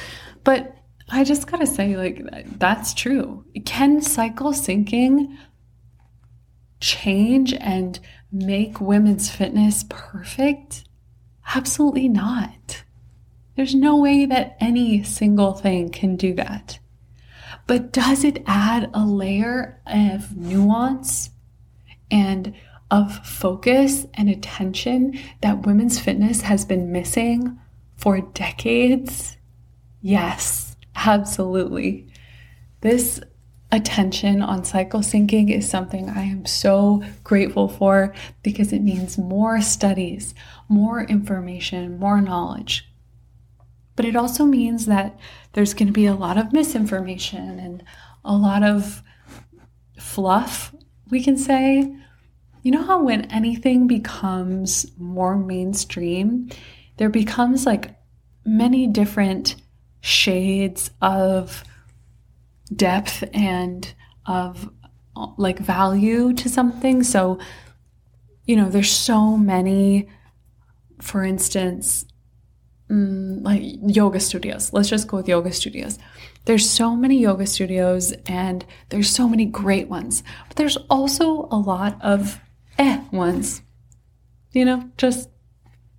But 0.45 0.75
I 1.11 1.25
just 1.25 1.47
gotta 1.47 1.67
say, 1.67 1.97
like, 1.97 2.23
that's 2.59 2.93
true. 2.93 3.45
Can 3.65 4.03
cycle 4.03 4.53
syncing 4.53 5.35
change 6.81 7.55
and 7.55 7.99
make 8.31 8.81
women's 8.81 9.31
fitness 9.31 9.85
perfect? 9.89 10.85
Absolutely 11.55 12.09
not. 12.09 12.85
There's 13.57 13.75
no 13.75 13.97
way 13.97 14.27
that 14.27 14.57
any 14.61 15.03
single 15.03 15.55
thing 15.55 15.89
can 15.89 16.17
do 16.17 16.35
that. 16.35 16.79
But 17.69 17.93
does 17.93 18.25
it 18.25 18.43
add 18.47 18.91
a 18.95 19.05
layer 19.05 19.79
of 19.87 20.35
nuance 20.35 21.29
and 22.11 22.55
of 22.91 23.15
focus 23.27 24.07
and 24.15 24.31
attention 24.31 25.19
that 25.43 25.67
women's 25.67 26.01
fitness 26.01 26.41
has 26.41 26.65
been 26.65 26.91
missing 26.91 27.59
for 27.99 28.23
decades? 28.23 29.37
Yes, 30.01 30.77
absolutely. 30.97 32.09
This 32.81 33.21
attention 33.71 34.41
on 34.41 34.65
cycle 34.65 35.01
syncing 35.01 35.55
is 35.55 35.69
something 35.69 36.09
I 36.09 36.23
am 36.23 36.47
so 36.47 37.03
grateful 37.23 37.69
for 37.69 38.15
because 38.43 38.73
it 38.73 38.81
means 38.81 39.19
more 39.19 39.61
studies, 39.61 40.35
more 40.71 41.03
information, 41.03 41.99
more 41.99 42.23
knowledge. 42.23 42.88
But 43.99 44.07
it 44.07 44.15
also 44.15 44.45
means 44.45 44.87
that 44.87 45.19
there's 45.55 45.75
going 45.75 45.89
to 45.89 45.93
be 45.93 46.07
a 46.07 46.15
lot 46.15 46.39
of 46.39 46.53
misinformation 46.53 47.59
and 47.59 47.83
a 48.25 48.37
lot 48.37 48.63
of 48.63 49.03
fluff, 49.99 50.73
we 51.11 51.21
can 51.21 51.37
say. 51.37 51.97
You 52.63 52.71
know 52.71 52.85
how 52.85 53.03
when 53.03 53.23
anything 53.23 53.89
becomes 53.89 54.87
more 54.99 55.37
mainstream, 55.37 56.49
there 56.99 57.09
becomes 57.09 57.67
like 57.67 57.99
many 58.45 58.87
different 58.87 59.57
shades 60.01 60.93
of 61.03 61.65
depth 62.73 63.25
and 63.35 63.93
of 64.27 64.71
like 65.37 65.59
value 65.59 66.33
to 66.35 66.49
something. 66.49 67.03
So, 67.03 67.41
you 68.45 68.55
know, 68.55 68.69
there's 68.69 68.93
so 68.93 69.37
many, 69.37 70.09
for 71.03 71.25
instance, 71.25 72.05
mm, 72.91 73.45
like 73.45 73.63
yoga 73.87 74.21
studios. 74.21 74.73
Let's 74.73 74.89
just 74.89 75.09
go 75.09 75.19
with 75.19 75.29
yoga 75.29 75.53
studios. 75.53 75.99
There's 76.45 76.69
so 76.69 76.97
many 76.97 77.19
yoga 77.19 77.47
studios 77.47 78.13
and 78.27 78.65
there's 78.89 79.11
so 79.11 79.29
many 79.29 79.45
great 79.45 79.89
ones, 79.89 80.23
but 80.49 80.57
there's 80.57 80.77
also 80.89 81.49
a 81.51 81.59
lot 81.59 81.99
of 82.03 82.41
eh 82.79 83.03
ones. 83.13 83.63
You 84.53 84.65
know, 84.65 84.91
just 84.97 85.29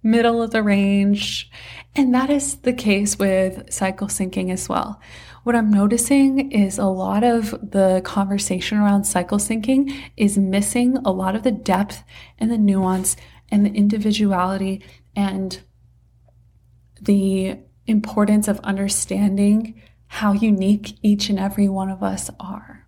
middle 0.02 0.42
of 0.42 0.52
the 0.52 0.64
range. 0.64 1.50
And 1.96 2.14
that 2.14 2.30
is 2.30 2.58
the 2.58 2.74
case 2.74 3.20
with 3.20 3.72
cycle 3.72 4.08
syncing 4.08 4.52
as 4.52 4.70
well. 4.70 5.00
What 5.44 5.56
I'm 5.56 5.72
noticing 5.72 6.52
is 6.52 6.78
a 6.78 6.86
lot 6.86 7.24
of 7.24 7.52
the 7.72 8.02
conversation 8.04 8.78
around 8.78 9.06
cycle 9.06 9.38
syncing 9.38 9.94
is 10.18 10.38
missing 10.38 10.98
a 10.98 11.12
lot 11.12 11.36
of 11.36 11.44
the 11.44 11.52
depth 11.52 12.04
and 12.38 12.52
the 12.52 12.58
nuance 12.58 13.16
and 13.52 13.66
the 13.66 13.72
individuality 13.72 14.84
and 15.16 15.62
the 17.00 17.58
importance 17.88 18.48
of 18.48 18.60
understanding 18.62 19.82
how 20.08 20.34
unique 20.34 20.98
each 21.02 21.30
and 21.30 21.40
every 21.40 21.70
one 21.70 21.90
of 21.90 22.04
us 22.04 22.30
are. 22.40 22.88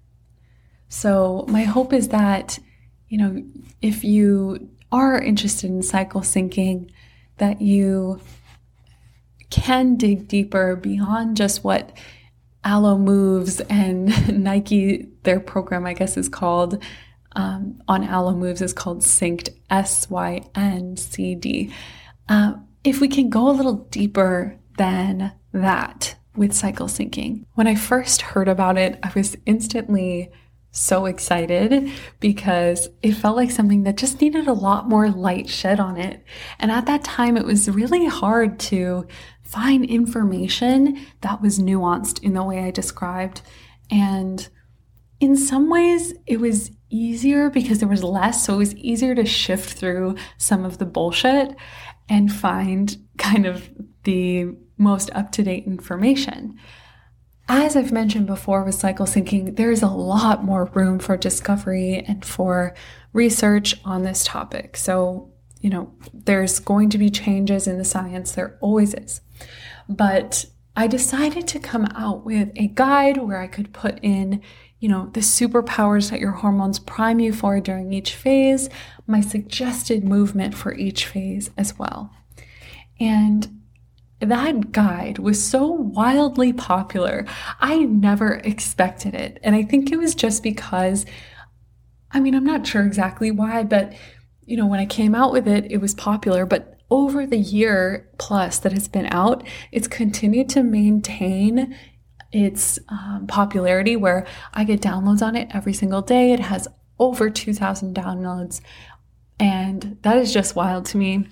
So, 0.89 1.45
my 1.47 1.63
hope 1.63 1.93
is 1.93 2.09
that, 2.09 2.59
you 3.07 3.17
know, 3.17 3.43
if 3.81 4.03
you 4.03 4.69
are 4.91 5.21
interested 5.21 5.69
in 5.69 5.83
cycle 5.83 6.21
syncing, 6.21 6.91
that 7.37 7.61
you 7.61 8.19
can 9.49 9.95
dig 9.95 10.27
deeper 10.27 10.75
beyond 10.75 11.37
just 11.37 11.63
what 11.63 11.97
Alo 12.63 12.97
Moves 12.97 13.59
and 13.61 14.43
Nike, 14.43 15.07
their 15.23 15.39
program, 15.39 15.85
I 15.85 15.93
guess, 15.93 16.17
is 16.17 16.29
called 16.29 16.81
um, 17.33 17.81
on 17.87 18.03
Alo 18.03 18.33
Moves 18.33 18.61
is 18.61 18.73
called 18.73 19.01
Synced, 19.01 19.49
S 19.69 20.09
Y 20.09 20.41
N 20.55 20.97
C 20.97 21.35
D. 21.35 21.73
Uh, 22.27 22.55
if 22.83 22.99
we 22.99 23.07
can 23.07 23.29
go 23.29 23.49
a 23.49 23.51
little 23.51 23.85
deeper 23.91 24.57
than 24.77 25.33
that 25.53 26.15
with 26.35 26.53
cycle 26.53 26.87
syncing, 26.87 27.45
when 27.53 27.67
I 27.67 27.75
first 27.75 28.21
heard 28.21 28.47
about 28.47 28.77
it, 28.77 28.99
I 29.03 29.11
was 29.15 29.35
instantly 29.45 30.31
so 30.71 31.05
excited 31.05 31.91
because 32.21 32.87
it 33.01 33.11
felt 33.11 33.35
like 33.35 33.51
something 33.51 33.83
that 33.83 33.97
just 33.97 34.21
needed 34.21 34.47
a 34.47 34.53
lot 34.53 34.87
more 34.87 35.09
light 35.09 35.49
shed 35.49 35.79
on 35.79 35.97
it. 35.97 36.23
And 36.59 36.71
at 36.71 36.85
that 36.85 37.03
time, 37.03 37.35
it 37.35 37.45
was 37.45 37.69
really 37.69 38.05
hard 38.05 38.57
to 38.61 39.05
find 39.43 39.83
information 39.83 41.05
that 41.21 41.41
was 41.41 41.59
nuanced 41.59 42.23
in 42.23 42.33
the 42.33 42.43
way 42.43 42.63
I 42.63 42.71
described. 42.71 43.41
And 43.89 44.47
in 45.19 45.35
some 45.35 45.69
ways, 45.69 46.13
it 46.25 46.39
was 46.39 46.71
easier 46.89 47.49
because 47.49 47.79
there 47.79 47.89
was 47.89 48.03
less. 48.03 48.45
So 48.45 48.53
it 48.53 48.57
was 48.57 48.75
easier 48.75 49.13
to 49.13 49.25
shift 49.25 49.73
through 49.77 50.15
some 50.37 50.63
of 50.63 50.77
the 50.77 50.85
bullshit 50.85 51.53
and 52.09 52.31
find 52.31 52.97
kind 53.17 53.45
of 53.45 53.69
the 54.03 54.55
most 54.77 55.11
up 55.13 55.31
to 55.33 55.43
date 55.43 55.65
information. 55.65 56.57
As 57.47 57.75
I've 57.75 57.91
mentioned 57.91 58.27
before 58.27 58.63
with 58.63 58.75
cycle 58.75 59.05
syncing, 59.05 59.55
there's 59.55 59.81
a 59.81 59.87
lot 59.87 60.43
more 60.43 60.65
room 60.73 60.99
for 60.99 61.17
discovery 61.17 62.03
and 62.07 62.23
for 62.23 62.73
research 63.13 63.75
on 63.83 64.03
this 64.03 64.23
topic. 64.23 64.77
So, 64.77 65.31
you 65.59 65.69
know, 65.69 65.93
there's 66.13 66.59
going 66.59 66.89
to 66.91 66.97
be 66.97 67.09
changes 67.09 67.67
in 67.67 67.77
the 67.77 67.85
science, 67.85 68.31
there 68.31 68.57
always 68.61 68.93
is. 68.93 69.21
But 69.89 70.45
I 70.75 70.87
decided 70.87 71.47
to 71.49 71.59
come 71.59 71.85
out 71.95 72.25
with 72.25 72.49
a 72.55 72.67
guide 72.67 73.17
where 73.17 73.39
I 73.39 73.47
could 73.47 73.73
put 73.73 73.99
in, 74.01 74.41
you 74.81 74.89
know, 74.89 75.11
the 75.13 75.19
superpowers 75.19 76.09
that 76.09 76.19
your 76.19 76.31
hormones 76.31 76.79
prime 76.79 77.19
you 77.19 77.31
for 77.31 77.61
during 77.61 77.93
each 77.93 78.15
phase, 78.15 78.67
my 79.05 79.21
suggested 79.21 80.03
movement 80.03 80.55
for 80.55 80.73
each 80.73 81.05
phase 81.05 81.51
as 81.55 81.77
well. 81.77 82.11
And 82.99 83.61
that 84.19 84.71
guide 84.71 85.19
was 85.19 85.43
so 85.43 85.67
wildly 85.67 86.51
popular. 86.51 87.25
I 87.59 87.77
never 87.77 88.33
expected 88.33 89.13
it. 89.13 89.39
And 89.43 89.55
I 89.55 89.61
think 89.63 89.91
it 89.91 89.97
was 89.97 90.15
just 90.15 90.41
because, 90.41 91.05
I 92.09 92.19
mean, 92.19 92.33
I'm 92.33 92.43
not 92.43 92.65
sure 92.65 92.83
exactly 92.83 93.29
why, 93.29 93.63
but, 93.63 93.93
you 94.45 94.57
know, 94.57 94.65
when 94.65 94.79
I 94.79 94.87
came 94.87 95.13
out 95.13 95.31
with 95.31 95.47
it, 95.47 95.71
it 95.71 95.77
was 95.77 95.93
popular. 95.93 96.47
But 96.47 96.79
over 96.89 97.27
the 97.27 97.37
year 97.37 98.09
plus 98.17 98.57
that 98.59 98.73
it's 98.73 98.87
been 98.87 99.07
out, 99.11 99.47
it's 99.71 99.87
continued 99.87 100.49
to 100.49 100.63
maintain 100.63 101.77
its 102.31 102.79
um, 102.89 103.25
popularity 103.27 103.95
where 103.95 104.25
I 104.53 104.63
get 104.63 104.81
downloads 104.81 105.21
on 105.21 105.35
it 105.35 105.49
every 105.53 105.73
single 105.73 106.01
day. 106.01 106.33
It 106.33 106.39
has 106.39 106.67
over 106.99 107.29
2,000 107.29 107.95
downloads. 107.95 108.61
And 109.39 109.97
that 110.03 110.17
is 110.17 110.33
just 110.33 110.55
wild 110.55 110.85
to 110.87 110.97
me. 110.97 111.15
And 111.15 111.27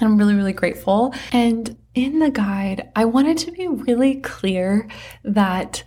I'm 0.00 0.16
really, 0.16 0.34
really 0.34 0.52
grateful. 0.52 1.14
And 1.32 1.76
in 1.94 2.20
the 2.20 2.30
guide, 2.30 2.90
I 2.96 3.04
wanted 3.04 3.36
to 3.38 3.52
be 3.52 3.68
really 3.68 4.20
clear 4.20 4.88
that 5.24 5.84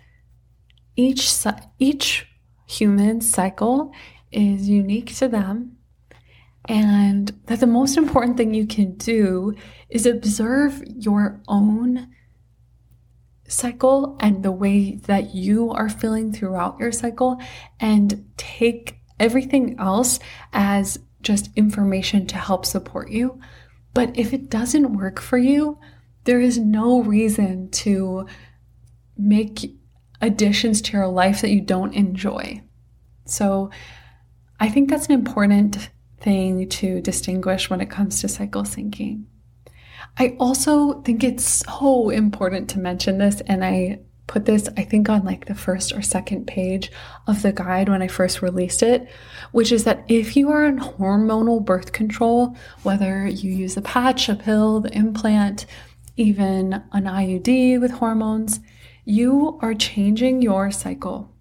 each 0.95 1.33
each 1.79 2.27
human 2.67 3.21
cycle 3.21 3.91
is 4.31 4.69
unique 4.69 5.15
to 5.15 5.27
them 5.27 5.75
and 6.67 7.31
that 7.45 7.59
the 7.59 7.67
most 7.67 7.97
important 7.97 8.37
thing 8.37 8.53
you 8.53 8.65
can 8.65 8.95
do 8.95 9.53
is 9.89 10.05
observe 10.05 10.83
your 10.87 11.41
own 11.47 12.07
cycle 13.47 14.17
and 14.19 14.43
the 14.43 14.51
way 14.51 14.95
that 14.95 15.35
you 15.35 15.71
are 15.71 15.89
feeling 15.89 16.31
throughout 16.31 16.79
your 16.79 16.91
cycle 16.91 17.39
and 17.79 18.25
take 18.37 18.99
everything 19.19 19.77
else 19.79 20.19
as 20.53 20.99
just 21.21 21.49
information 21.55 22.27
to 22.27 22.37
help 22.37 22.65
support 22.65 23.09
you. 23.09 23.39
But 23.93 24.17
if 24.17 24.33
it 24.33 24.49
doesn't 24.49 24.93
work 24.93 25.19
for 25.19 25.37
you, 25.37 25.79
there 26.25 26.41
is 26.41 26.57
no 26.57 27.01
reason 27.01 27.69
to 27.71 28.27
make 29.17 29.71
additions 30.21 30.81
to 30.81 30.93
your 30.93 31.07
life 31.07 31.41
that 31.41 31.51
you 31.51 31.61
don't 31.61 31.93
enjoy. 31.93 32.61
So 33.25 33.69
I 34.59 34.69
think 34.69 34.89
that's 34.89 35.07
an 35.07 35.13
important 35.13 35.89
thing 36.19 36.67
to 36.69 37.01
distinguish 37.01 37.69
when 37.69 37.81
it 37.81 37.89
comes 37.89 38.21
to 38.21 38.27
cycle 38.27 38.63
syncing. 38.63 39.25
I 40.17 40.37
also 40.39 41.01
think 41.01 41.23
it's 41.23 41.65
so 41.65 42.09
important 42.09 42.69
to 42.69 42.79
mention 42.79 43.17
this, 43.17 43.41
and 43.41 43.65
I 43.65 43.99
put 44.27 44.45
this, 44.45 44.69
I 44.77 44.83
think, 44.83 45.09
on 45.09 45.23
like 45.23 45.45
the 45.45 45.55
first 45.55 45.91
or 45.91 46.01
second 46.01 46.47
page 46.47 46.91
of 47.27 47.41
the 47.41 47.51
guide 47.51 47.89
when 47.89 48.01
I 48.01 48.07
first 48.07 48.41
released 48.41 48.81
it, 48.81 49.07
which 49.51 49.71
is 49.71 49.83
that 49.83 50.03
if 50.07 50.35
you 50.35 50.49
are 50.49 50.65
on 50.65 50.79
hormonal 50.79 51.63
birth 51.63 51.91
control, 51.91 52.55
whether 52.83 53.27
you 53.27 53.51
use 53.51 53.77
a 53.77 53.81
patch, 53.81 54.29
a 54.29 54.35
pill, 54.35 54.79
the 54.79 54.95
implant, 54.97 55.65
even 56.17 56.73
an 56.93 57.03
IUD 57.03 57.79
with 57.79 57.91
hormones, 57.91 58.61
you 59.03 59.59
are 59.61 59.73
changing 59.73 60.41
your 60.41 60.71
cycle. 60.71 61.31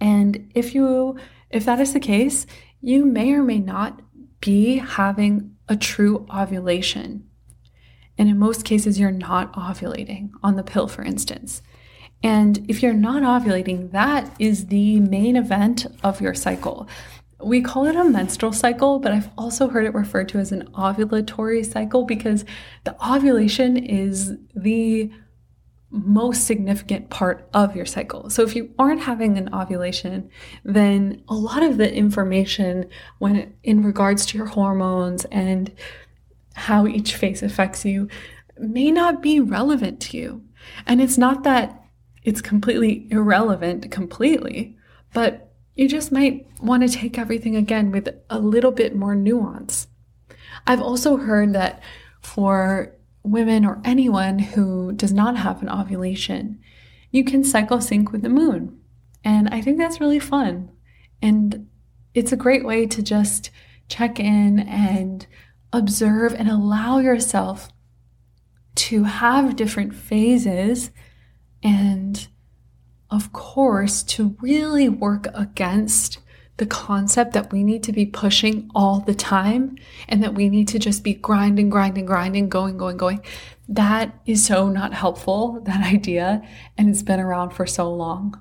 And 0.00 0.50
if 0.54 0.74
you 0.74 1.18
if 1.50 1.64
that 1.64 1.80
is 1.80 1.92
the 1.92 2.00
case, 2.00 2.46
you 2.80 3.04
may 3.04 3.32
or 3.32 3.42
may 3.42 3.58
not 3.58 4.00
be 4.40 4.78
having 4.78 5.54
a 5.68 5.76
true 5.76 6.26
ovulation. 6.34 7.26
And 8.18 8.28
in 8.28 8.38
most 8.38 8.64
cases, 8.64 8.98
you're 8.98 9.10
not 9.10 9.52
ovulating 9.52 10.30
on 10.42 10.56
the 10.56 10.62
pill, 10.62 10.88
for 10.88 11.02
instance. 11.02 11.62
And 12.22 12.64
if 12.68 12.82
you're 12.82 12.94
not 12.94 13.22
ovulating, 13.22 13.92
that 13.92 14.34
is 14.38 14.66
the 14.66 15.00
main 15.00 15.36
event 15.36 15.86
of 16.02 16.20
your 16.20 16.34
cycle. 16.34 16.88
We 17.42 17.60
call 17.60 17.84
it 17.86 17.96
a 17.96 18.04
menstrual 18.04 18.52
cycle, 18.52 18.98
but 18.98 19.12
I've 19.12 19.28
also 19.36 19.68
heard 19.68 19.84
it 19.84 19.94
referred 19.94 20.28
to 20.30 20.38
as 20.38 20.52
an 20.52 20.68
ovulatory 20.72 21.70
cycle 21.70 22.04
because 22.04 22.46
the 22.84 22.96
ovulation 23.06 23.76
is 23.76 24.38
the 24.54 25.10
most 25.90 26.46
significant 26.46 27.10
part 27.10 27.48
of 27.54 27.76
your 27.76 27.86
cycle. 27.86 28.28
So 28.30 28.42
if 28.42 28.56
you 28.56 28.74
aren't 28.78 29.02
having 29.02 29.38
an 29.38 29.54
ovulation, 29.54 30.30
then 30.64 31.22
a 31.28 31.34
lot 31.34 31.62
of 31.62 31.76
the 31.76 31.92
information 31.92 32.86
when 33.18 33.54
in 33.62 33.82
regards 33.82 34.26
to 34.26 34.38
your 34.38 34.46
hormones 34.46 35.26
and 35.26 35.72
how 36.56 36.86
each 36.86 37.14
face 37.14 37.42
affects 37.42 37.84
you 37.84 38.08
may 38.58 38.90
not 38.90 39.22
be 39.22 39.38
relevant 39.40 40.00
to 40.00 40.16
you. 40.16 40.42
And 40.86 41.00
it's 41.00 41.18
not 41.18 41.44
that 41.44 41.82
it's 42.22 42.40
completely 42.40 43.06
irrelevant 43.10 43.90
completely, 43.90 44.76
but 45.12 45.52
you 45.74 45.88
just 45.88 46.10
might 46.10 46.46
want 46.60 46.82
to 46.82 46.88
take 46.88 47.18
everything 47.18 47.54
again 47.54 47.92
with 47.92 48.08
a 48.30 48.38
little 48.38 48.72
bit 48.72 48.96
more 48.96 49.14
nuance. 49.14 49.86
I've 50.66 50.80
also 50.80 51.18
heard 51.18 51.52
that 51.52 51.82
for 52.20 52.96
women 53.22 53.64
or 53.64 53.80
anyone 53.84 54.38
who 54.38 54.92
does 54.92 55.12
not 55.12 55.36
have 55.36 55.62
an 55.62 55.68
ovulation, 55.68 56.58
you 57.10 57.22
can 57.22 57.44
cycle 57.44 57.80
sync 57.80 58.10
with 58.10 58.22
the 58.22 58.28
moon. 58.28 58.80
And 59.22 59.48
I 59.50 59.60
think 59.60 59.78
that's 59.78 60.00
really 60.00 60.18
fun. 60.18 60.70
And 61.20 61.68
it's 62.14 62.32
a 62.32 62.36
great 62.36 62.64
way 62.64 62.86
to 62.86 63.02
just 63.02 63.50
check 63.88 64.18
in 64.18 64.60
and 64.60 65.26
observe 65.72 66.34
and 66.34 66.48
allow 66.48 66.98
yourself 66.98 67.70
to 68.76 69.04
have 69.04 69.56
different 69.56 69.94
phases 69.94 70.90
and 71.62 72.28
of 73.10 73.32
course, 73.32 74.02
to 74.02 74.36
really 74.40 74.88
work 74.88 75.28
against 75.34 76.18
the 76.56 76.66
concept 76.66 77.34
that 77.34 77.52
we 77.52 77.62
need 77.62 77.82
to 77.82 77.92
be 77.92 78.06
pushing 78.06 78.70
all 78.74 79.00
the 79.00 79.14
time 79.14 79.76
and 80.08 80.22
that 80.22 80.34
we 80.34 80.48
need 80.48 80.68
to 80.68 80.78
just 80.78 81.04
be 81.04 81.14
grinding, 81.14 81.68
grinding, 81.68 82.06
grinding, 82.06 82.48
going, 82.48 82.78
going, 82.78 82.96
going. 82.96 83.22
That 83.68 84.18
is 84.26 84.44
so 84.44 84.68
not 84.68 84.94
helpful, 84.94 85.60
that 85.64 85.86
idea, 85.92 86.42
and 86.76 86.88
it's 86.88 87.02
been 87.02 87.20
around 87.20 87.50
for 87.50 87.66
so 87.66 87.92
long. 87.92 88.40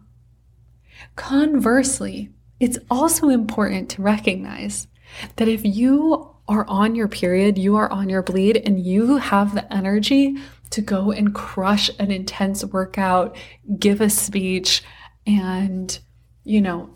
Conversely, 1.15 2.31
it's 2.59 2.79
also 2.89 3.29
important 3.29 3.89
to 3.91 4.01
recognize 4.01 4.87
that 5.35 5.47
if 5.47 5.63
you 5.63 6.34
are 6.47 6.65
on 6.67 6.95
your 6.95 7.07
period, 7.07 7.57
you 7.57 7.75
are 7.75 7.91
on 7.91 8.09
your 8.09 8.21
bleed, 8.21 8.57
and 8.57 8.79
you 8.79 9.17
have 9.17 9.55
the 9.55 9.73
energy 9.73 10.37
to 10.71 10.81
go 10.81 11.11
and 11.11 11.33
crush 11.33 11.89
an 11.99 12.11
intense 12.11 12.63
workout, 12.65 13.35
give 13.79 14.01
a 14.01 14.09
speech, 14.09 14.83
and, 15.25 15.99
you 16.43 16.61
know, 16.61 16.89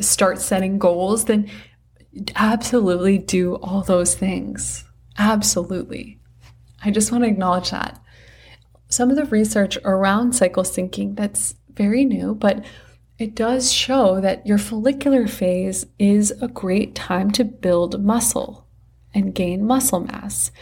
start 0.00 0.40
setting 0.40 0.78
goals, 0.78 1.26
then 1.26 1.48
absolutely 2.34 3.18
do 3.18 3.56
all 3.56 3.82
those 3.82 4.14
things. 4.14 4.84
Absolutely. 5.18 6.18
I 6.84 6.90
just 6.90 7.12
want 7.12 7.24
to 7.24 7.30
acknowledge 7.30 7.70
that. 7.70 8.00
Some 8.88 9.10
of 9.10 9.16
the 9.16 9.24
research 9.26 9.78
around 9.84 10.34
cycle 10.34 10.62
syncing 10.62 11.16
that's 11.16 11.54
very 11.74 12.04
new, 12.04 12.34
but 12.34 12.64
it 13.18 13.34
does 13.34 13.72
show 13.72 14.20
that 14.20 14.46
your 14.46 14.58
follicular 14.58 15.26
phase 15.26 15.86
is 15.98 16.30
a 16.42 16.48
great 16.48 16.94
time 16.94 17.30
to 17.32 17.44
build 17.44 18.02
muscle 18.02 18.65
and 19.16 19.34
gain 19.34 19.64
muscle 19.64 20.00
mass. 20.00 20.52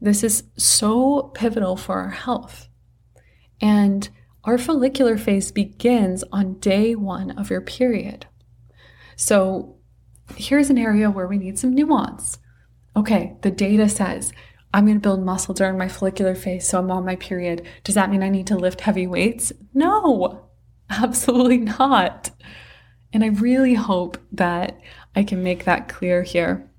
This 0.00 0.24
is 0.24 0.44
so 0.56 1.30
pivotal 1.34 1.76
for 1.76 2.00
our 2.00 2.10
health. 2.10 2.68
And 3.60 4.08
our 4.44 4.56
follicular 4.56 5.18
phase 5.18 5.52
begins 5.52 6.24
on 6.32 6.58
day 6.58 6.94
one 6.94 7.32
of 7.32 7.50
your 7.50 7.60
period. 7.60 8.26
So 9.14 9.76
here's 10.36 10.70
an 10.70 10.78
area 10.78 11.10
where 11.10 11.26
we 11.26 11.36
need 11.36 11.58
some 11.58 11.74
nuance. 11.74 12.38
Okay, 12.96 13.36
the 13.42 13.50
data 13.50 13.88
says 13.88 14.32
I'm 14.72 14.86
going 14.86 14.96
to 14.96 15.02
build 15.02 15.22
muscle 15.22 15.54
during 15.54 15.76
my 15.76 15.88
follicular 15.88 16.34
phase, 16.34 16.66
so 16.66 16.78
I'm 16.78 16.90
on 16.90 17.04
my 17.04 17.16
period. 17.16 17.66
Does 17.84 17.94
that 17.94 18.10
mean 18.10 18.22
I 18.22 18.28
need 18.30 18.46
to 18.48 18.56
lift 18.56 18.80
heavy 18.82 19.06
weights? 19.06 19.52
No, 19.74 20.48
absolutely 20.90 21.58
not. 21.58 22.30
And 23.12 23.22
I 23.22 23.28
really 23.28 23.74
hope 23.74 24.18
that 24.32 24.78
I 25.14 25.24
can 25.24 25.42
make 25.42 25.64
that 25.64 25.88
clear 25.88 26.22
here. 26.22 26.70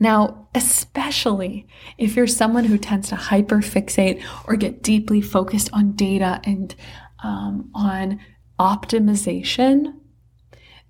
Now, 0.00 0.48
especially 0.54 1.68
if 1.98 2.16
you're 2.16 2.26
someone 2.26 2.64
who 2.64 2.78
tends 2.78 3.10
to 3.10 3.16
hyperfixate 3.16 4.24
or 4.46 4.56
get 4.56 4.82
deeply 4.82 5.20
focused 5.20 5.68
on 5.74 5.92
data 5.92 6.40
and 6.44 6.74
um, 7.22 7.70
on 7.74 8.18
optimization, 8.58 9.94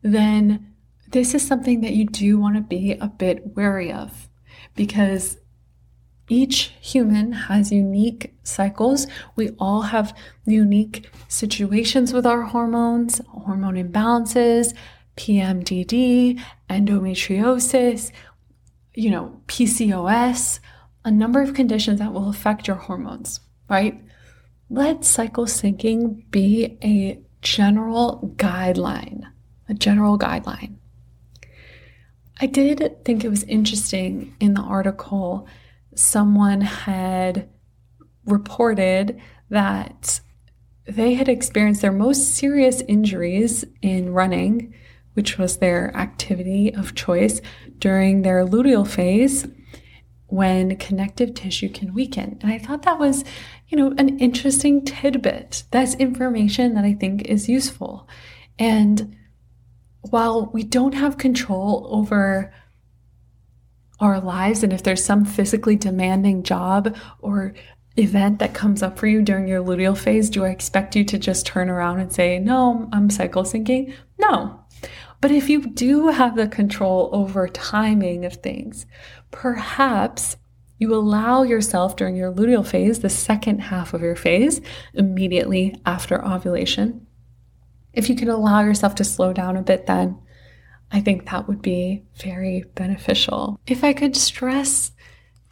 then 0.02 0.74
this 1.10 1.34
is 1.34 1.46
something 1.46 1.80
that 1.80 1.92
you 1.92 2.06
do 2.06 2.38
want 2.38 2.54
to 2.54 2.62
be 2.62 2.92
a 2.92 3.08
bit 3.08 3.56
wary 3.56 3.92
of 3.92 4.28
because 4.76 5.38
each 6.28 6.72
human 6.80 7.32
has 7.32 7.72
unique 7.72 8.32
cycles. 8.44 9.08
We 9.34 9.50
all 9.58 9.82
have 9.82 10.16
unique 10.46 11.10
situations 11.26 12.12
with 12.12 12.24
our 12.24 12.42
hormones, 12.42 13.20
hormone 13.28 13.74
imbalances, 13.74 14.72
PMDD, 15.16 16.40
endometriosis, 16.70 18.12
you 19.00 19.10
know, 19.10 19.40
PCOS, 19.46 20.60
a 21.06 21.10
number 21.10 21.40
of 21.40 21.54
conditions 21.54 21.98
that 22.00 22.12
will 22.12 22.28
affect 22.28 22.68
your 22.68 22.76
hormones, 22.76 23.40
right? 23.68 23.98
Let 24.68 25.04
cycle 25.06 25.46
syncing 25.46 26.30
be 26.30 26.78
a 26.84 27.18
general 27.40 28.34
guideline, 28.36 29.22
a 29.70 29.74
general 29.74 30.18
guideline. 30.18 30.74
I 32.42 32.46
did 32.46 33.02
think 33.04 33.24
it 33.24 33.30
was 33.30 33.42
interesting 33.44 34.36
in 34.38 34.52
the 34.52 34.60
article, 34.60 35.48
someone 35.94 36.60
had 36.60 37.48
reported 38.26 39.18
that 39.48 40.20
they 40.86 41.14
had 41.14 41.28
experienced 41.28 41.80
their 41.80 41.92
most 41.92 42.34
serious 42.34 42.82
injuries 42.82 43.64
in 43.80 44.12
running, 44.12 44.74
which 45.14 45.38
was 45.38 45.58
their 45.58 45.94
activity 45.96 46.74
of 46.74 46.94
choice 46.94 47.40
during 47.78 48.22
their 48.22 48.44
luteal 48.46 48.86
phase 48.86 49.46
when 50.30 50.76
connective 50.76 51.34
tissue 51.34 51.68
can 51.68 51.92
weaken. 51.92 52.38
And 52.40 52.52
I 52.52 52.58
thought 52.58 52.82
that 52.82 52.98
was, 52.98 53.24
you 53.68 53.76
know, 53.76 53.92
an 53.98 54.18
interesting 54.20 54.84
tidbit. 54.84 55.64
That's 55.70 55.94
information 55.96 56.74
that 56.74 56.84
I 56.84 56.94
think 56.94 57.22
is 57.22 57.48
useful. 57.48 58.08
And 58.58 59.16
while 60.02 60.50
we 60.52 60.62
don't 60.62 60.94
have 60.94 61.18
control 61.18 61.88
over 61.90 62.54
our 63.98 64.20
lives, 64.20 64.62
and 64.62 64.72
if 64.72 64.82
there's 64.82 65.04
some 65.04 65.24
physically 65.24 65.76
demanding 65.76 66.42
job 66.42 66.96
or 67.18 67.52
event 67.96 68.38
that 68.38 68.54
comes 68.54 68.82
up 68.82 68.98
for 68.98 69.06
you 69.06 69.22
during 69.22 69.48
your 69.48 69.62
luteal 69.62 69.98
phase, 69.98 70.30
do 70.30 70.44
I 70.44 70.50
expect 70.50 70.94
you 70.94 71.04
to 71.04 71.18
just 71.18 71.44
turn 71.44 71.68
around 71.68 71.98
and 71.98 72.12
say, 72.12 72.38
No, 72.38 72.88
I'm 72.92 73.10
cycle 73.10 73.42
syncing? 73.42 73.94
No. 74.18 74.59
But 75.20 75.30
if 75.30 75.50
you 75.50 75.66
do 75.66 76.08
have 76.08 76.36
the 76.36 76.48
control 76.48 77.10
over 77.12 77.46
timing 77.48 78.24
of 78.24 78.34
things, 78.34 78.86
perhaps 79.30 80.36
you 80.78 80.94
allow 80.94 81.42
yourself 81.42 81.96
during 81.96 82.16
your 82.16 82.32
luteal 82.32 82.66
phase, 82.66 83.00
the 83.00 83.10
second 83.10 83.58
half 83.58 83.92
of 83.92 84.00
your 84.00 84.16
phase, 84.16 84.62
immediately 84.94 85.76
after 85.84 86.24
ovulation. 86.24 87.06
If 87.92 88.08
you 88.08 88.16
can 88.16 88.30
allow 88.30 88.62
yourself 88.62 88.94
to 88.96 89.04
slow 89.04 89.34
down 89.34 89.58
a 89.58 89.62
bit, 89.62 89.86
then 89.86 90.18
I 90.90 91.00
think 91.00 91.26
that 91.26 91.46
would 91.48 91.60
be 91.60 92.04
very 92.16 92.64
beneficial. 92.74 93.60
If 93.66 93.84
I 93.84 93.92
could 93.92 94.16
stress 94.16 94.92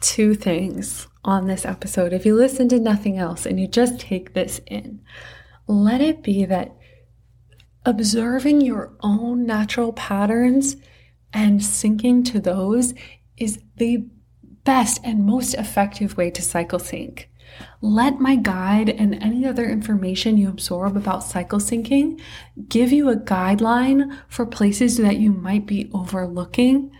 two 0.01 0.33
things 0.33 1.07
on 1.23 1.45
this 1.45 1.63
episode, 1.63 2.11
if 2.11 2.25
you 2.25 2.35
listen 2.35 2.67
to 2.69 2.79
nothing 2.79 3.19
else 3.19 3.45
and 3.45 3.59
you 3.59 3.67
just 3.67 3.99
take 3.99 4.33
this 4.33 4.59
in, 4.65 5.01
let 5.67 6.01
it 6.01 6.23
be 6.23 6.45
that 6.45 6.75
observing 7.85 8.61
your 8.61 8.93
own 9.01 9.45
natural 9.45 9.93
patterns 9.93 10.77
and 11.33 11.59
syncing 11.59 12.25
to 12.25 12.39
those 12.39 12.93
is 13.37 13.59
the 13.77 14.05
best 14.63 14.99
and 15.03 15.25
most 15.25 15.53
effective 15.55 16.17
way 16.17 16.29
to 16.31 16.41
cycle 16.41 16.79
sync. 16.79 17.29
Let 17.81 18.19
my 18.19 18.35
guide 18.35 18.89
and 18.89 19.15
any 19.15 19.45
other 19.45 19.67
information 19.67 20.37
you 20.37 20.49
absorb 20.49 20.95
about 20.95 21.23
cycle 21.23 21.59
syncing 21.59 22.21
give 22.67 22.91
you 22.91 23.09
a 23.09 23.15
guideline 23.15 24.17
for 24.27 24.45
places 24.45 24.97
that 24.97 25.17
you 25.17 25.31
might 25.31 25.65
be 25.65 25.89
overlooking. 25.93 26.91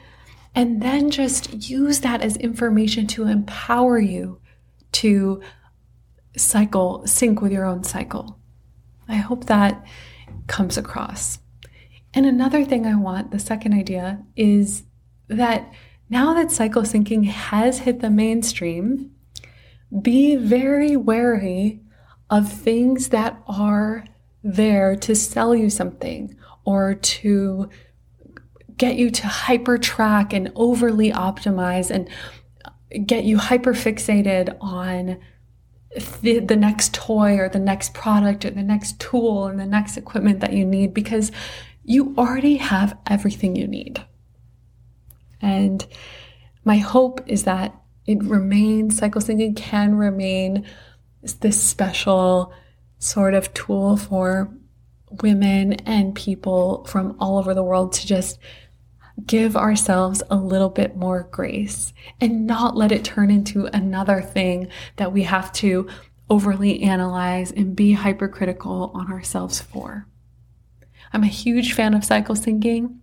And 0.55 0.81
then 0.81 1.11
just 1.11 1.69
use 1.69 1.99
that 1.99 2.21
as 2.21 2.35
information 2.37 3.05
to 3.07 3.27
empower 3.27 3.99
you 3.99 4.41
to 4.93 5.41
cycle, 6.35 7.05
sync 7.05 7.41
with 7.41 7.51
your 7.51 7.65
own 7.65 7.83
cycle. 7.83 8.39
I 9.07 9.17
hope 9.17 9.45
that 9.45 9.85
comes 10.49 10.77
across. 10.77 11.39
And 12.13 12.25
another 12.25 12.65
thing 12.65 12.85
I 12.85 12.95
want, 12.95 13.31
the 13.31 13.39
second 13.39 13.73
idea, 13.73 14.23
is 14.35 14.83
that 15.27 15.71
now 16.09 16.33
that 16.33 16.51
cycle 16.51 16.81
syncing 16.81 17.25
has 17.25 17.79
hit 17.79 18.01
the 18.01 18.09
mainstream, 18.09 19.11
be 20.01 20.35
very 20.35 20.97
wary 20.97 21.81
of 22.29 22.51
things 22.51 23.09
that 23.09 23.41
are 23.47 24.05
there 24.43 24.95
to 24.95 25.15
sell 25.15 25.55
you 25.55 25.69
something 25.69 26.35
or 26.65 26.95
to 26.95 27.69
get 28.77 28.95
you 28.95 29.11
to 29.11 29.27
hyper 29.27 29.77
track 29.77 30.33
and 30.33 30.51
overly 30.55 31.11
optimize 31.11 31.91
and 31.91 32.09
get 33.05 33.23
you 33.23 33.37
hyper 33.37 33.73
fixated 33.73 34.55
on 34.61 35.19
the, 36.21 36.39
the 36.39 36.55
next 36.55 36.93
toy 36.93 37.37
or 37.37 37.49
the 37.49 37.59
next 37.59 37.93
product 37.93 38.45
or 38.45 38.51
the 38.51 38.63
next 38.63 38.99
tool 38.99 39.47
and 39.47 39.59
the 39.59 39.65
next 39.65 39.97
equipment 39.97 40.39
that 40.41 40.53
you 40.53 40.65
need 40.65 40.93
because 40.93 41.31
you 41.83 42.13
already 42.17 42.57
have 42.57 42.97
everything 43.07 43.55
you 43.55 43.67
need. 43.67 44.03
And 45.41 45.85
my 46.63 46.77
hope 46.77 47.21
is 47.25 47.45
that 47.45 47.75
it 48.05 48.23
remains, 48.23 48.97
cycle 48.97 49.21
syncing 49.21 49.55
can 49.55 49.95
remain 49.95 50.65
this 51.41 51.61
special 51.61 52.53
sort 52.99 53.33
of 53.33 53.53
tool 53.53 53.97
for 53.97 54.53
women 55.23 55.73
and 55.73 56.13
people 56.13 56.85
from 56.85 57.15
all 57.19 57.37
over 57.37 57.53
the 57.53 57.63
world 57.63 57.93
to 57.93 58.05
just 58.05 58.37
give 59.25 59.55
ourselves 59.55 60.21
a 60.29 60.35
little 60.35 60.69
bit 60.69 60.95
more 60.95 61.27
grace 61.31 61.93
and 62.21 62.45
not 62.45 62.75
let 62.75 62.91
it 62.91 63.03
turn 63.03 63.31
into 63.31 63.65
another 63.67 64.21
thing 64.21 64.67
that 64.97 65.11
we 65.11 65.23
have 65.23 65.51
to 65.53 65.87
overly 66.29 66.81
analyze 66.81 67.51
and 67.51 67.75
be 67.75 67.93
hypercritical 67.93 68.91
on 68.93 69.11
ourselves 69.11 69.59
for. 69.59 70.07
I'm 71.11 71.23
a 71.23 71.27
huge 71.27 71.73
fan 71.73 71.93
of 71.93 72.05
cycle 72.05 72.35
syncing, 72.35 72.99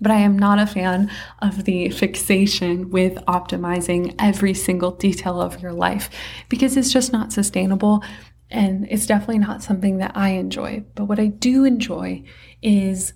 but 0.00 0.12
I 0.12 0.20
am 0.20 0.38
not 0.38 0.58
a 0.58 0.66
fan 0.66 1.10
of 1.40 1.64
the 1.64 1.90
fixation 1.90 2.90
with 2.90 3.16
optimizing 3.26 4.14
every 4.18 4.54
single 4.54 4.92
detail 4.92 5.40
of 5.40 5.60
your 5.60 5.72
life 5.72 6.08
because 6.48 6.76
it's 6.76 6.92
just 6.92 7.12
not 7.12 7.32
sustainable 7.32 8.02
and 8.50 8.86
it's 8.90 9.06
definitely 9.06 9.38
not 9.38 9.62
something 9.62 9.98
that 9.98 10.12
I 10.16 10.30
enjoy. 10.30 10.84
But 10.94 11.04
what 11.04 11.18
I 11.18 11.26
do 11.26 11.64
enjoy 11.64 12.22
is 12.62 13.12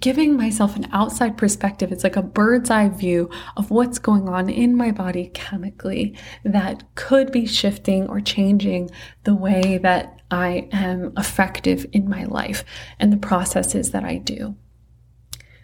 giving 0.00 0.36
myself 0.36 0.76
an 0.76 0.88
outside 0.92 1.36
perspective. 1.36 1.92
It's 1.92 2.04
like 2.04 2.16
a 2.16 2.22
bird's 2.22 2.70
eye 2.70 2.88
view 2.88 3.30
of 3.56 3.70
what's 3.70 3.98
going 3.98 4.28
on 4.28 4.48
in 4.48 4.76
my 4.76 4.90
body 4.90 5.30
chemically 5.34 6.16
that 6.44 6.82
could 6.94 7.32
be 7.32 7.46
shifting 7.46 8.08
or 8.08 8.20
changing 8.20 8.90
the 9.24 9.34
way 9.34 9.78
that 9.78 10.20
I 10.30 10.68
am 10.72 11.12
effective 11.16 11.86
in 11.92 12.08
my 12.08 12.24
life 12.24 12.64
and 12.98 13.12
the 13.12 13.16
processes 13.16 13.92
that 13.92 14.04
I 14.04 14.16
do. 14.16 14.56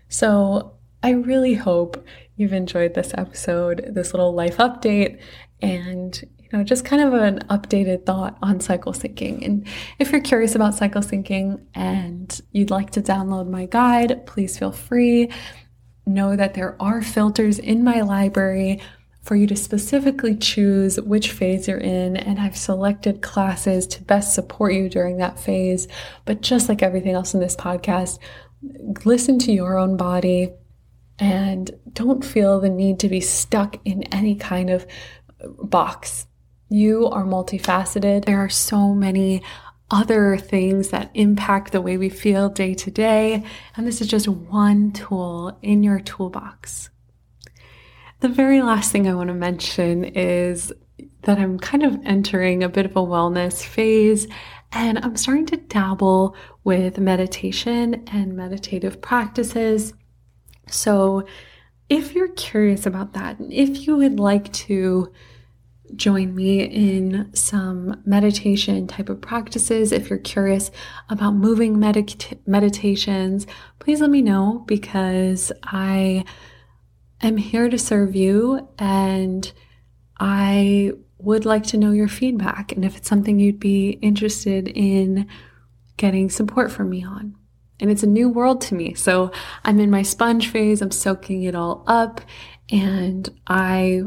So 0.09 0.75
I 1.03 1.11
really 1.11 1.55
hope 1.55 2.03
you've 2.37 2.53
enjoyed 2.53 2.95
this 2.95 3.13
episode, 3.15 3.91
this 3.93 4.15
little 4.15 4.33
life 4.33 4.57
update, 4.57 5.21
and 5.61 6.25
you 6.45 6.59
know, 6.59 6.65
just 6.65 6.85
kind 6.85 7.03
of 7.03 7.15
an 7.15 7.41
updated 7.49 8.07
thought 8.07 8.39
on 8.43 8.61
cycle 8.61 8.93
syncing. 8.93 9.45
And 9.45 9.67
if 9.99 10.13
you're 10.13 10.21
curious 10.21 10.55
about 10.55 10.75
cycle 10.75 11.03
syncing 11.03 11.61
and 11.75 12.41
you'd 12.53 12.71
like 12.71 12.91
to 12.91 13.03
download 13.03 13.49
my 13.49 13.67
guide, 13.67 14.27
please 14.27 14.59
feel 14.59 14.73
free. 14.73 15.31
Know 16.07 16.37
that 16.37 16.55
there 16.55 16.77
are 16.81 17.03
filters 17.03 17.59
in 17.59 17.83
my 17.83 18.03
library 18.03 18.83
for 19.23 19.37
you 19.37 19.47
to 19.47 19.57
specifically 19.57 20.37
choose 20.37 21.01
which 21.01 21.33
phase 21.33 21.67
you're 21.67 21.79
in, 21.79 22.15
and 22.15 22.39
I've 22.39 22.59
selected 22.59 23.23
classes 23.23 23.87
to 23.87 24.03
best 24.03 24.35
support 24.35 24.75
you 24.75 24.91
during 24.91 25.17
that 25.17 25.41
phase. 25.41 25.89
But 26.27 26.43
just 26.43 26.69
like 26.69 26.83
everything 26.83 27.15
else 27.15 27.33
in 27.33 27.41
this 27.41 27.57
podcast, 27.57 28.19
listen 29.07 29.39
to 29.39 29.53
your 29.53 29.79
own 29.79 29.97
body, 29.97 30.53
and 31.19 31.71
don't 31.95 32.23
feel 32.23 32.61
the 32.61 32.69
need 32.69 33.01
to 33.01 33.09
be 33.09 33.21
stuck 33.21 33.79
in 33.87 34.03
any 34.13 34.37
kind 34.37 34.69
of 34.69 34.87
box. 35.41 36.27
You 36.75 37.07
are 37.07 37.23
multifaceted. 37.23 38.25
There 38.25 38.41
are 38.41 38.49
so 38.49 38.95
many 38.95 39.45
other 39.93 40.37
things 40.37 40.89
that 40.89 41.09
impact 41.15 41.71
the 41.71 41.81
way 41.81 41.97
we 41.97 42.09
feel 42.09 42.49
day 42.49 42.75
to 42.75 42.91
day, 42.91 43.45
and 43.77 43.87
this 43.87 44.01
is 44.01 44.09
just 44.09 44.27
one 44.27 44.91
tool 44.91 45.57
in 45.63 45.85
your 45.85 46.01
toolbox. 46.01 46.91
The 48.19 48.29
very 48.29 48.61
last 48.61 48.91
thing 48.91 49.07
I 49.07 49.15
want 49.15 49.29
to 49.29 49.35
mention 49.35 50.03
is 50.03 50.73
that 51.23 51.39
I'm 51.39 51.61
kind 51.61 51.85
of 51.85 51.97
entering 52.05 52.65
a 52.65 52.69
bit 52.69 52.87
of 52.87 52.97
a 52.97 53.01
wellness 53.01 53.65
phase 53.65 54.27
and 54.73 54.99
I'm 54.99 55.17
starting 55.17 55.47
to 55.47 55.57
dabble 55.57 56.35
with 56.65 56.99
meditation 56.99 58.03
and 58.09 58.37
meditative 58.37 59.01
practices. 59.01 59.95
So, 60.69 61.25
if 61.89 62.17
you're 62.17 62.33
curious 62.33 62.85
about 62.85 63.13
that, 63.13 63.37
if 63.49 63.87
you 63.87 63.97
would 63.97 64.19
like 64.19 64.53
to 64.55 65.13
join 65.97 66.35
me 66.35 66.63
in 66.63 67.31
some 67.35 68.03
meditation 68.05 68.87
type 68.87 69.09
of 69.09 69.21
practices, 69.21 69.93
if 69.93 70.11
you're 70.11 70.19
curious 70.19 70.71
about 71.09 71.35
moving 71.35 71.77
medit- 71.77 72.39
meditations, 72.47 73.47
please 73.79 74.01
let 74.01 74.11
me 74.11 74.23
know 74.23 74.65
because 74.67 75.53
I 75.63 76.25
am 77.21 77.37
here 77.37 77.69
to 77.69 77.79
serve 77.79 78.17
you 78.17 78.69
and 78.79 79.53
I 80.19 80.93
would 81.19 81.45
like 81.45 81.65
to 81.65 81.77
know 81.77 81.93
your 81.93 82.09
feedback 82.09 82.73
and 82.73 82.85
if 82.85 82.97
it's 82.97 83.09
something 83.09 83.39
you'd 83.39 83.61
be 83.61 83.91
interested 83.91 84.69
in 84.69 85.29
getting 85.97 86.29
support 86.29 86.73
from 86.73 86.91
me 86.91 87.05
on. 87.05 87.35
And 87.81 87.91
it's 87.91 88.03
a 88.03 88.09
new 88.09 88.29
world 88.29 88.61
to 88.63 88.75
me. 88.75 88.95
So 88.95 89.33
I'm 89.65 89.81
in 89.81 89.91
my 89.91 90.03
sponge 90.03 90.49
phase, 90.49 90.81
I'm 90.81 90.91
soaking 90.91 91.43
it 91.43 91.55
all 91.55 91.85
up, 91.87 92.21
and 92.71 93.29
I 93.47 94.03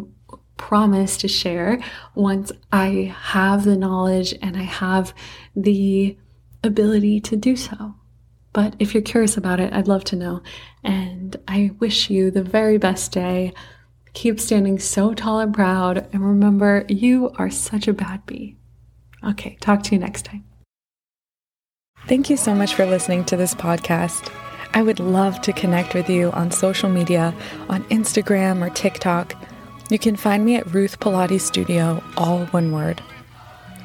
promise 0.57 1.17
to 1.17 1.27
share 1.27 1.79
once 2.15 2.51
I 2.71 3.15
have 3.17 3.63
the 3.63 3.77
knowledge 3.77 4.33
and 4.41 4.57
I 4.57 4.63
have 4.63 5.13
the 5.55 6.17
ability 6.63 7.19
to 7.21 7.35
do 7.35 7.55
so. 7.55 7.95
But 8.53 8.75
if 8.79 8.93
you're 8.93 9.03
curious 9.03 9.37
about 9.37 9.59
it, 9.59 9.71
I'd 9.71 9.87
love 9.87 10.03
to 10.05 10.15
know. 10.15 10.41
And 10.83 11.35
I 11.47 11.71
wish 11.79 12.09
you 12.09 12.31
the 12.31 12.43
very 12.43 12.77
best 12.77 13.11
day. 13.11 13.53
Keep 14.13 14.39
standing 14.39 14.79
so 14.79 15.13
tall 15.13 15.39
and 15.39 15.53
proud. 15.53 16.07
And 16.11 16.25
remember, 16.25 16.83
you 16.89 17.31
are 17.37 17.51
such 17.51 17.87
a 17.87 17.93
bad 17.93 18.25
bee. 18.25 18.57
Okay, 19.23 19.57
talk 19.61 19.83
to 19.83 19.91
you 19.95 19.99
next 19.99 20.25
time. 20.25 20.43
Thank 22.07 22.29
you 22.29 22.37
so 22.37 22.55
much 22.55 22.73
for 22.73 22.85
listening 22.85 23.25
to 23.25 23.37
this 23.37 23.53
podcast. 23.53 24.31
I 24.73 24.81
would 24.81 24.99
love 24.99 25.41
to 25.41 25.53
connect 25.53 25.93
with 25.93 26.09
you 26.09 26.31
on 26.31 26.51
social 26.51 26.89
media, 26.89 27.33
on 27.69 27.83
Instagram 27.85 28.65
or 28.65 28.69
TikTok. 28.69 29.35
You 29.89 29.97
can 29.97 30.17
find 30.17 30.43
me 30.43 30.57
at 30.57 30.73
Ruth 30.73 30.99
Pilates 30.99 31.41
Studio, 31.41 32.03
all 32.17 32.45
one 32.47 32.73
word. 32.73 33.01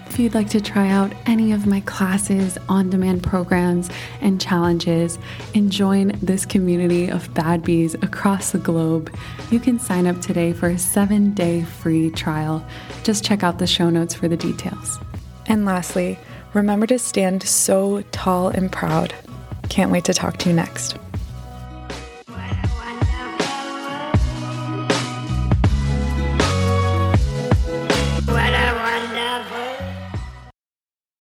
If 0.06 0.18
you'd 0.18 0.34
like 0.34 0.50
to 0.50 0.60
try 0.60 0.90
out 0.90 1.12
any 1.26 1.52
of 1.52 1.66
my 1.66 1.80
classes, 1.80 2.58
on 2.68 2.90
demand 2.90 3.22
programs, 3.22 3.88
and 4.20 4.40
challenges, 4.40 5.16
and 5.54 5.70
join 5.70 6.08
this 6.20 6.44
community 6.44 7.08
of 7.08 7.32
bad 7.34 7.62
bees 7.62 7.94
across 7.94 8.50
the 8.50 8.58
globe, 8.58 9.14
you 9.52 9.60
can 9.60 9.78
sign 9.78 10.08
up 10.08 10.20
today 10.20 10.52
for 10.52 10.68
a 10.68 10.78
seven 10.78 11.32
day 11.34 11.62
free 11.62 12.10
trial. 12.10 12.66
Just 13.04 13.24
check 13.24 13.44
out 13.44 13.58
the 13.58 13.66
show 13.66 13.88
notes 13.88 14.12
for 14.12 14.26
the 14.26 14.36
details. 14.36 14.98
And 15.46 15.64
lastly, 15.64 16.18
remember 16.52 16.86
to 16.88 16.98
stand 16.98 17.44
so 17.44 18.02
tall 18.10 18.48
and 18.48 18.72
proud. 18.72 19.14
Can't 19.68 19.92
wait 19.92 20.04
to 20.06 20.14
talk 20.14 20.36
to 20.38 20.48
you 20.48 20.54
next. 20.54 20.98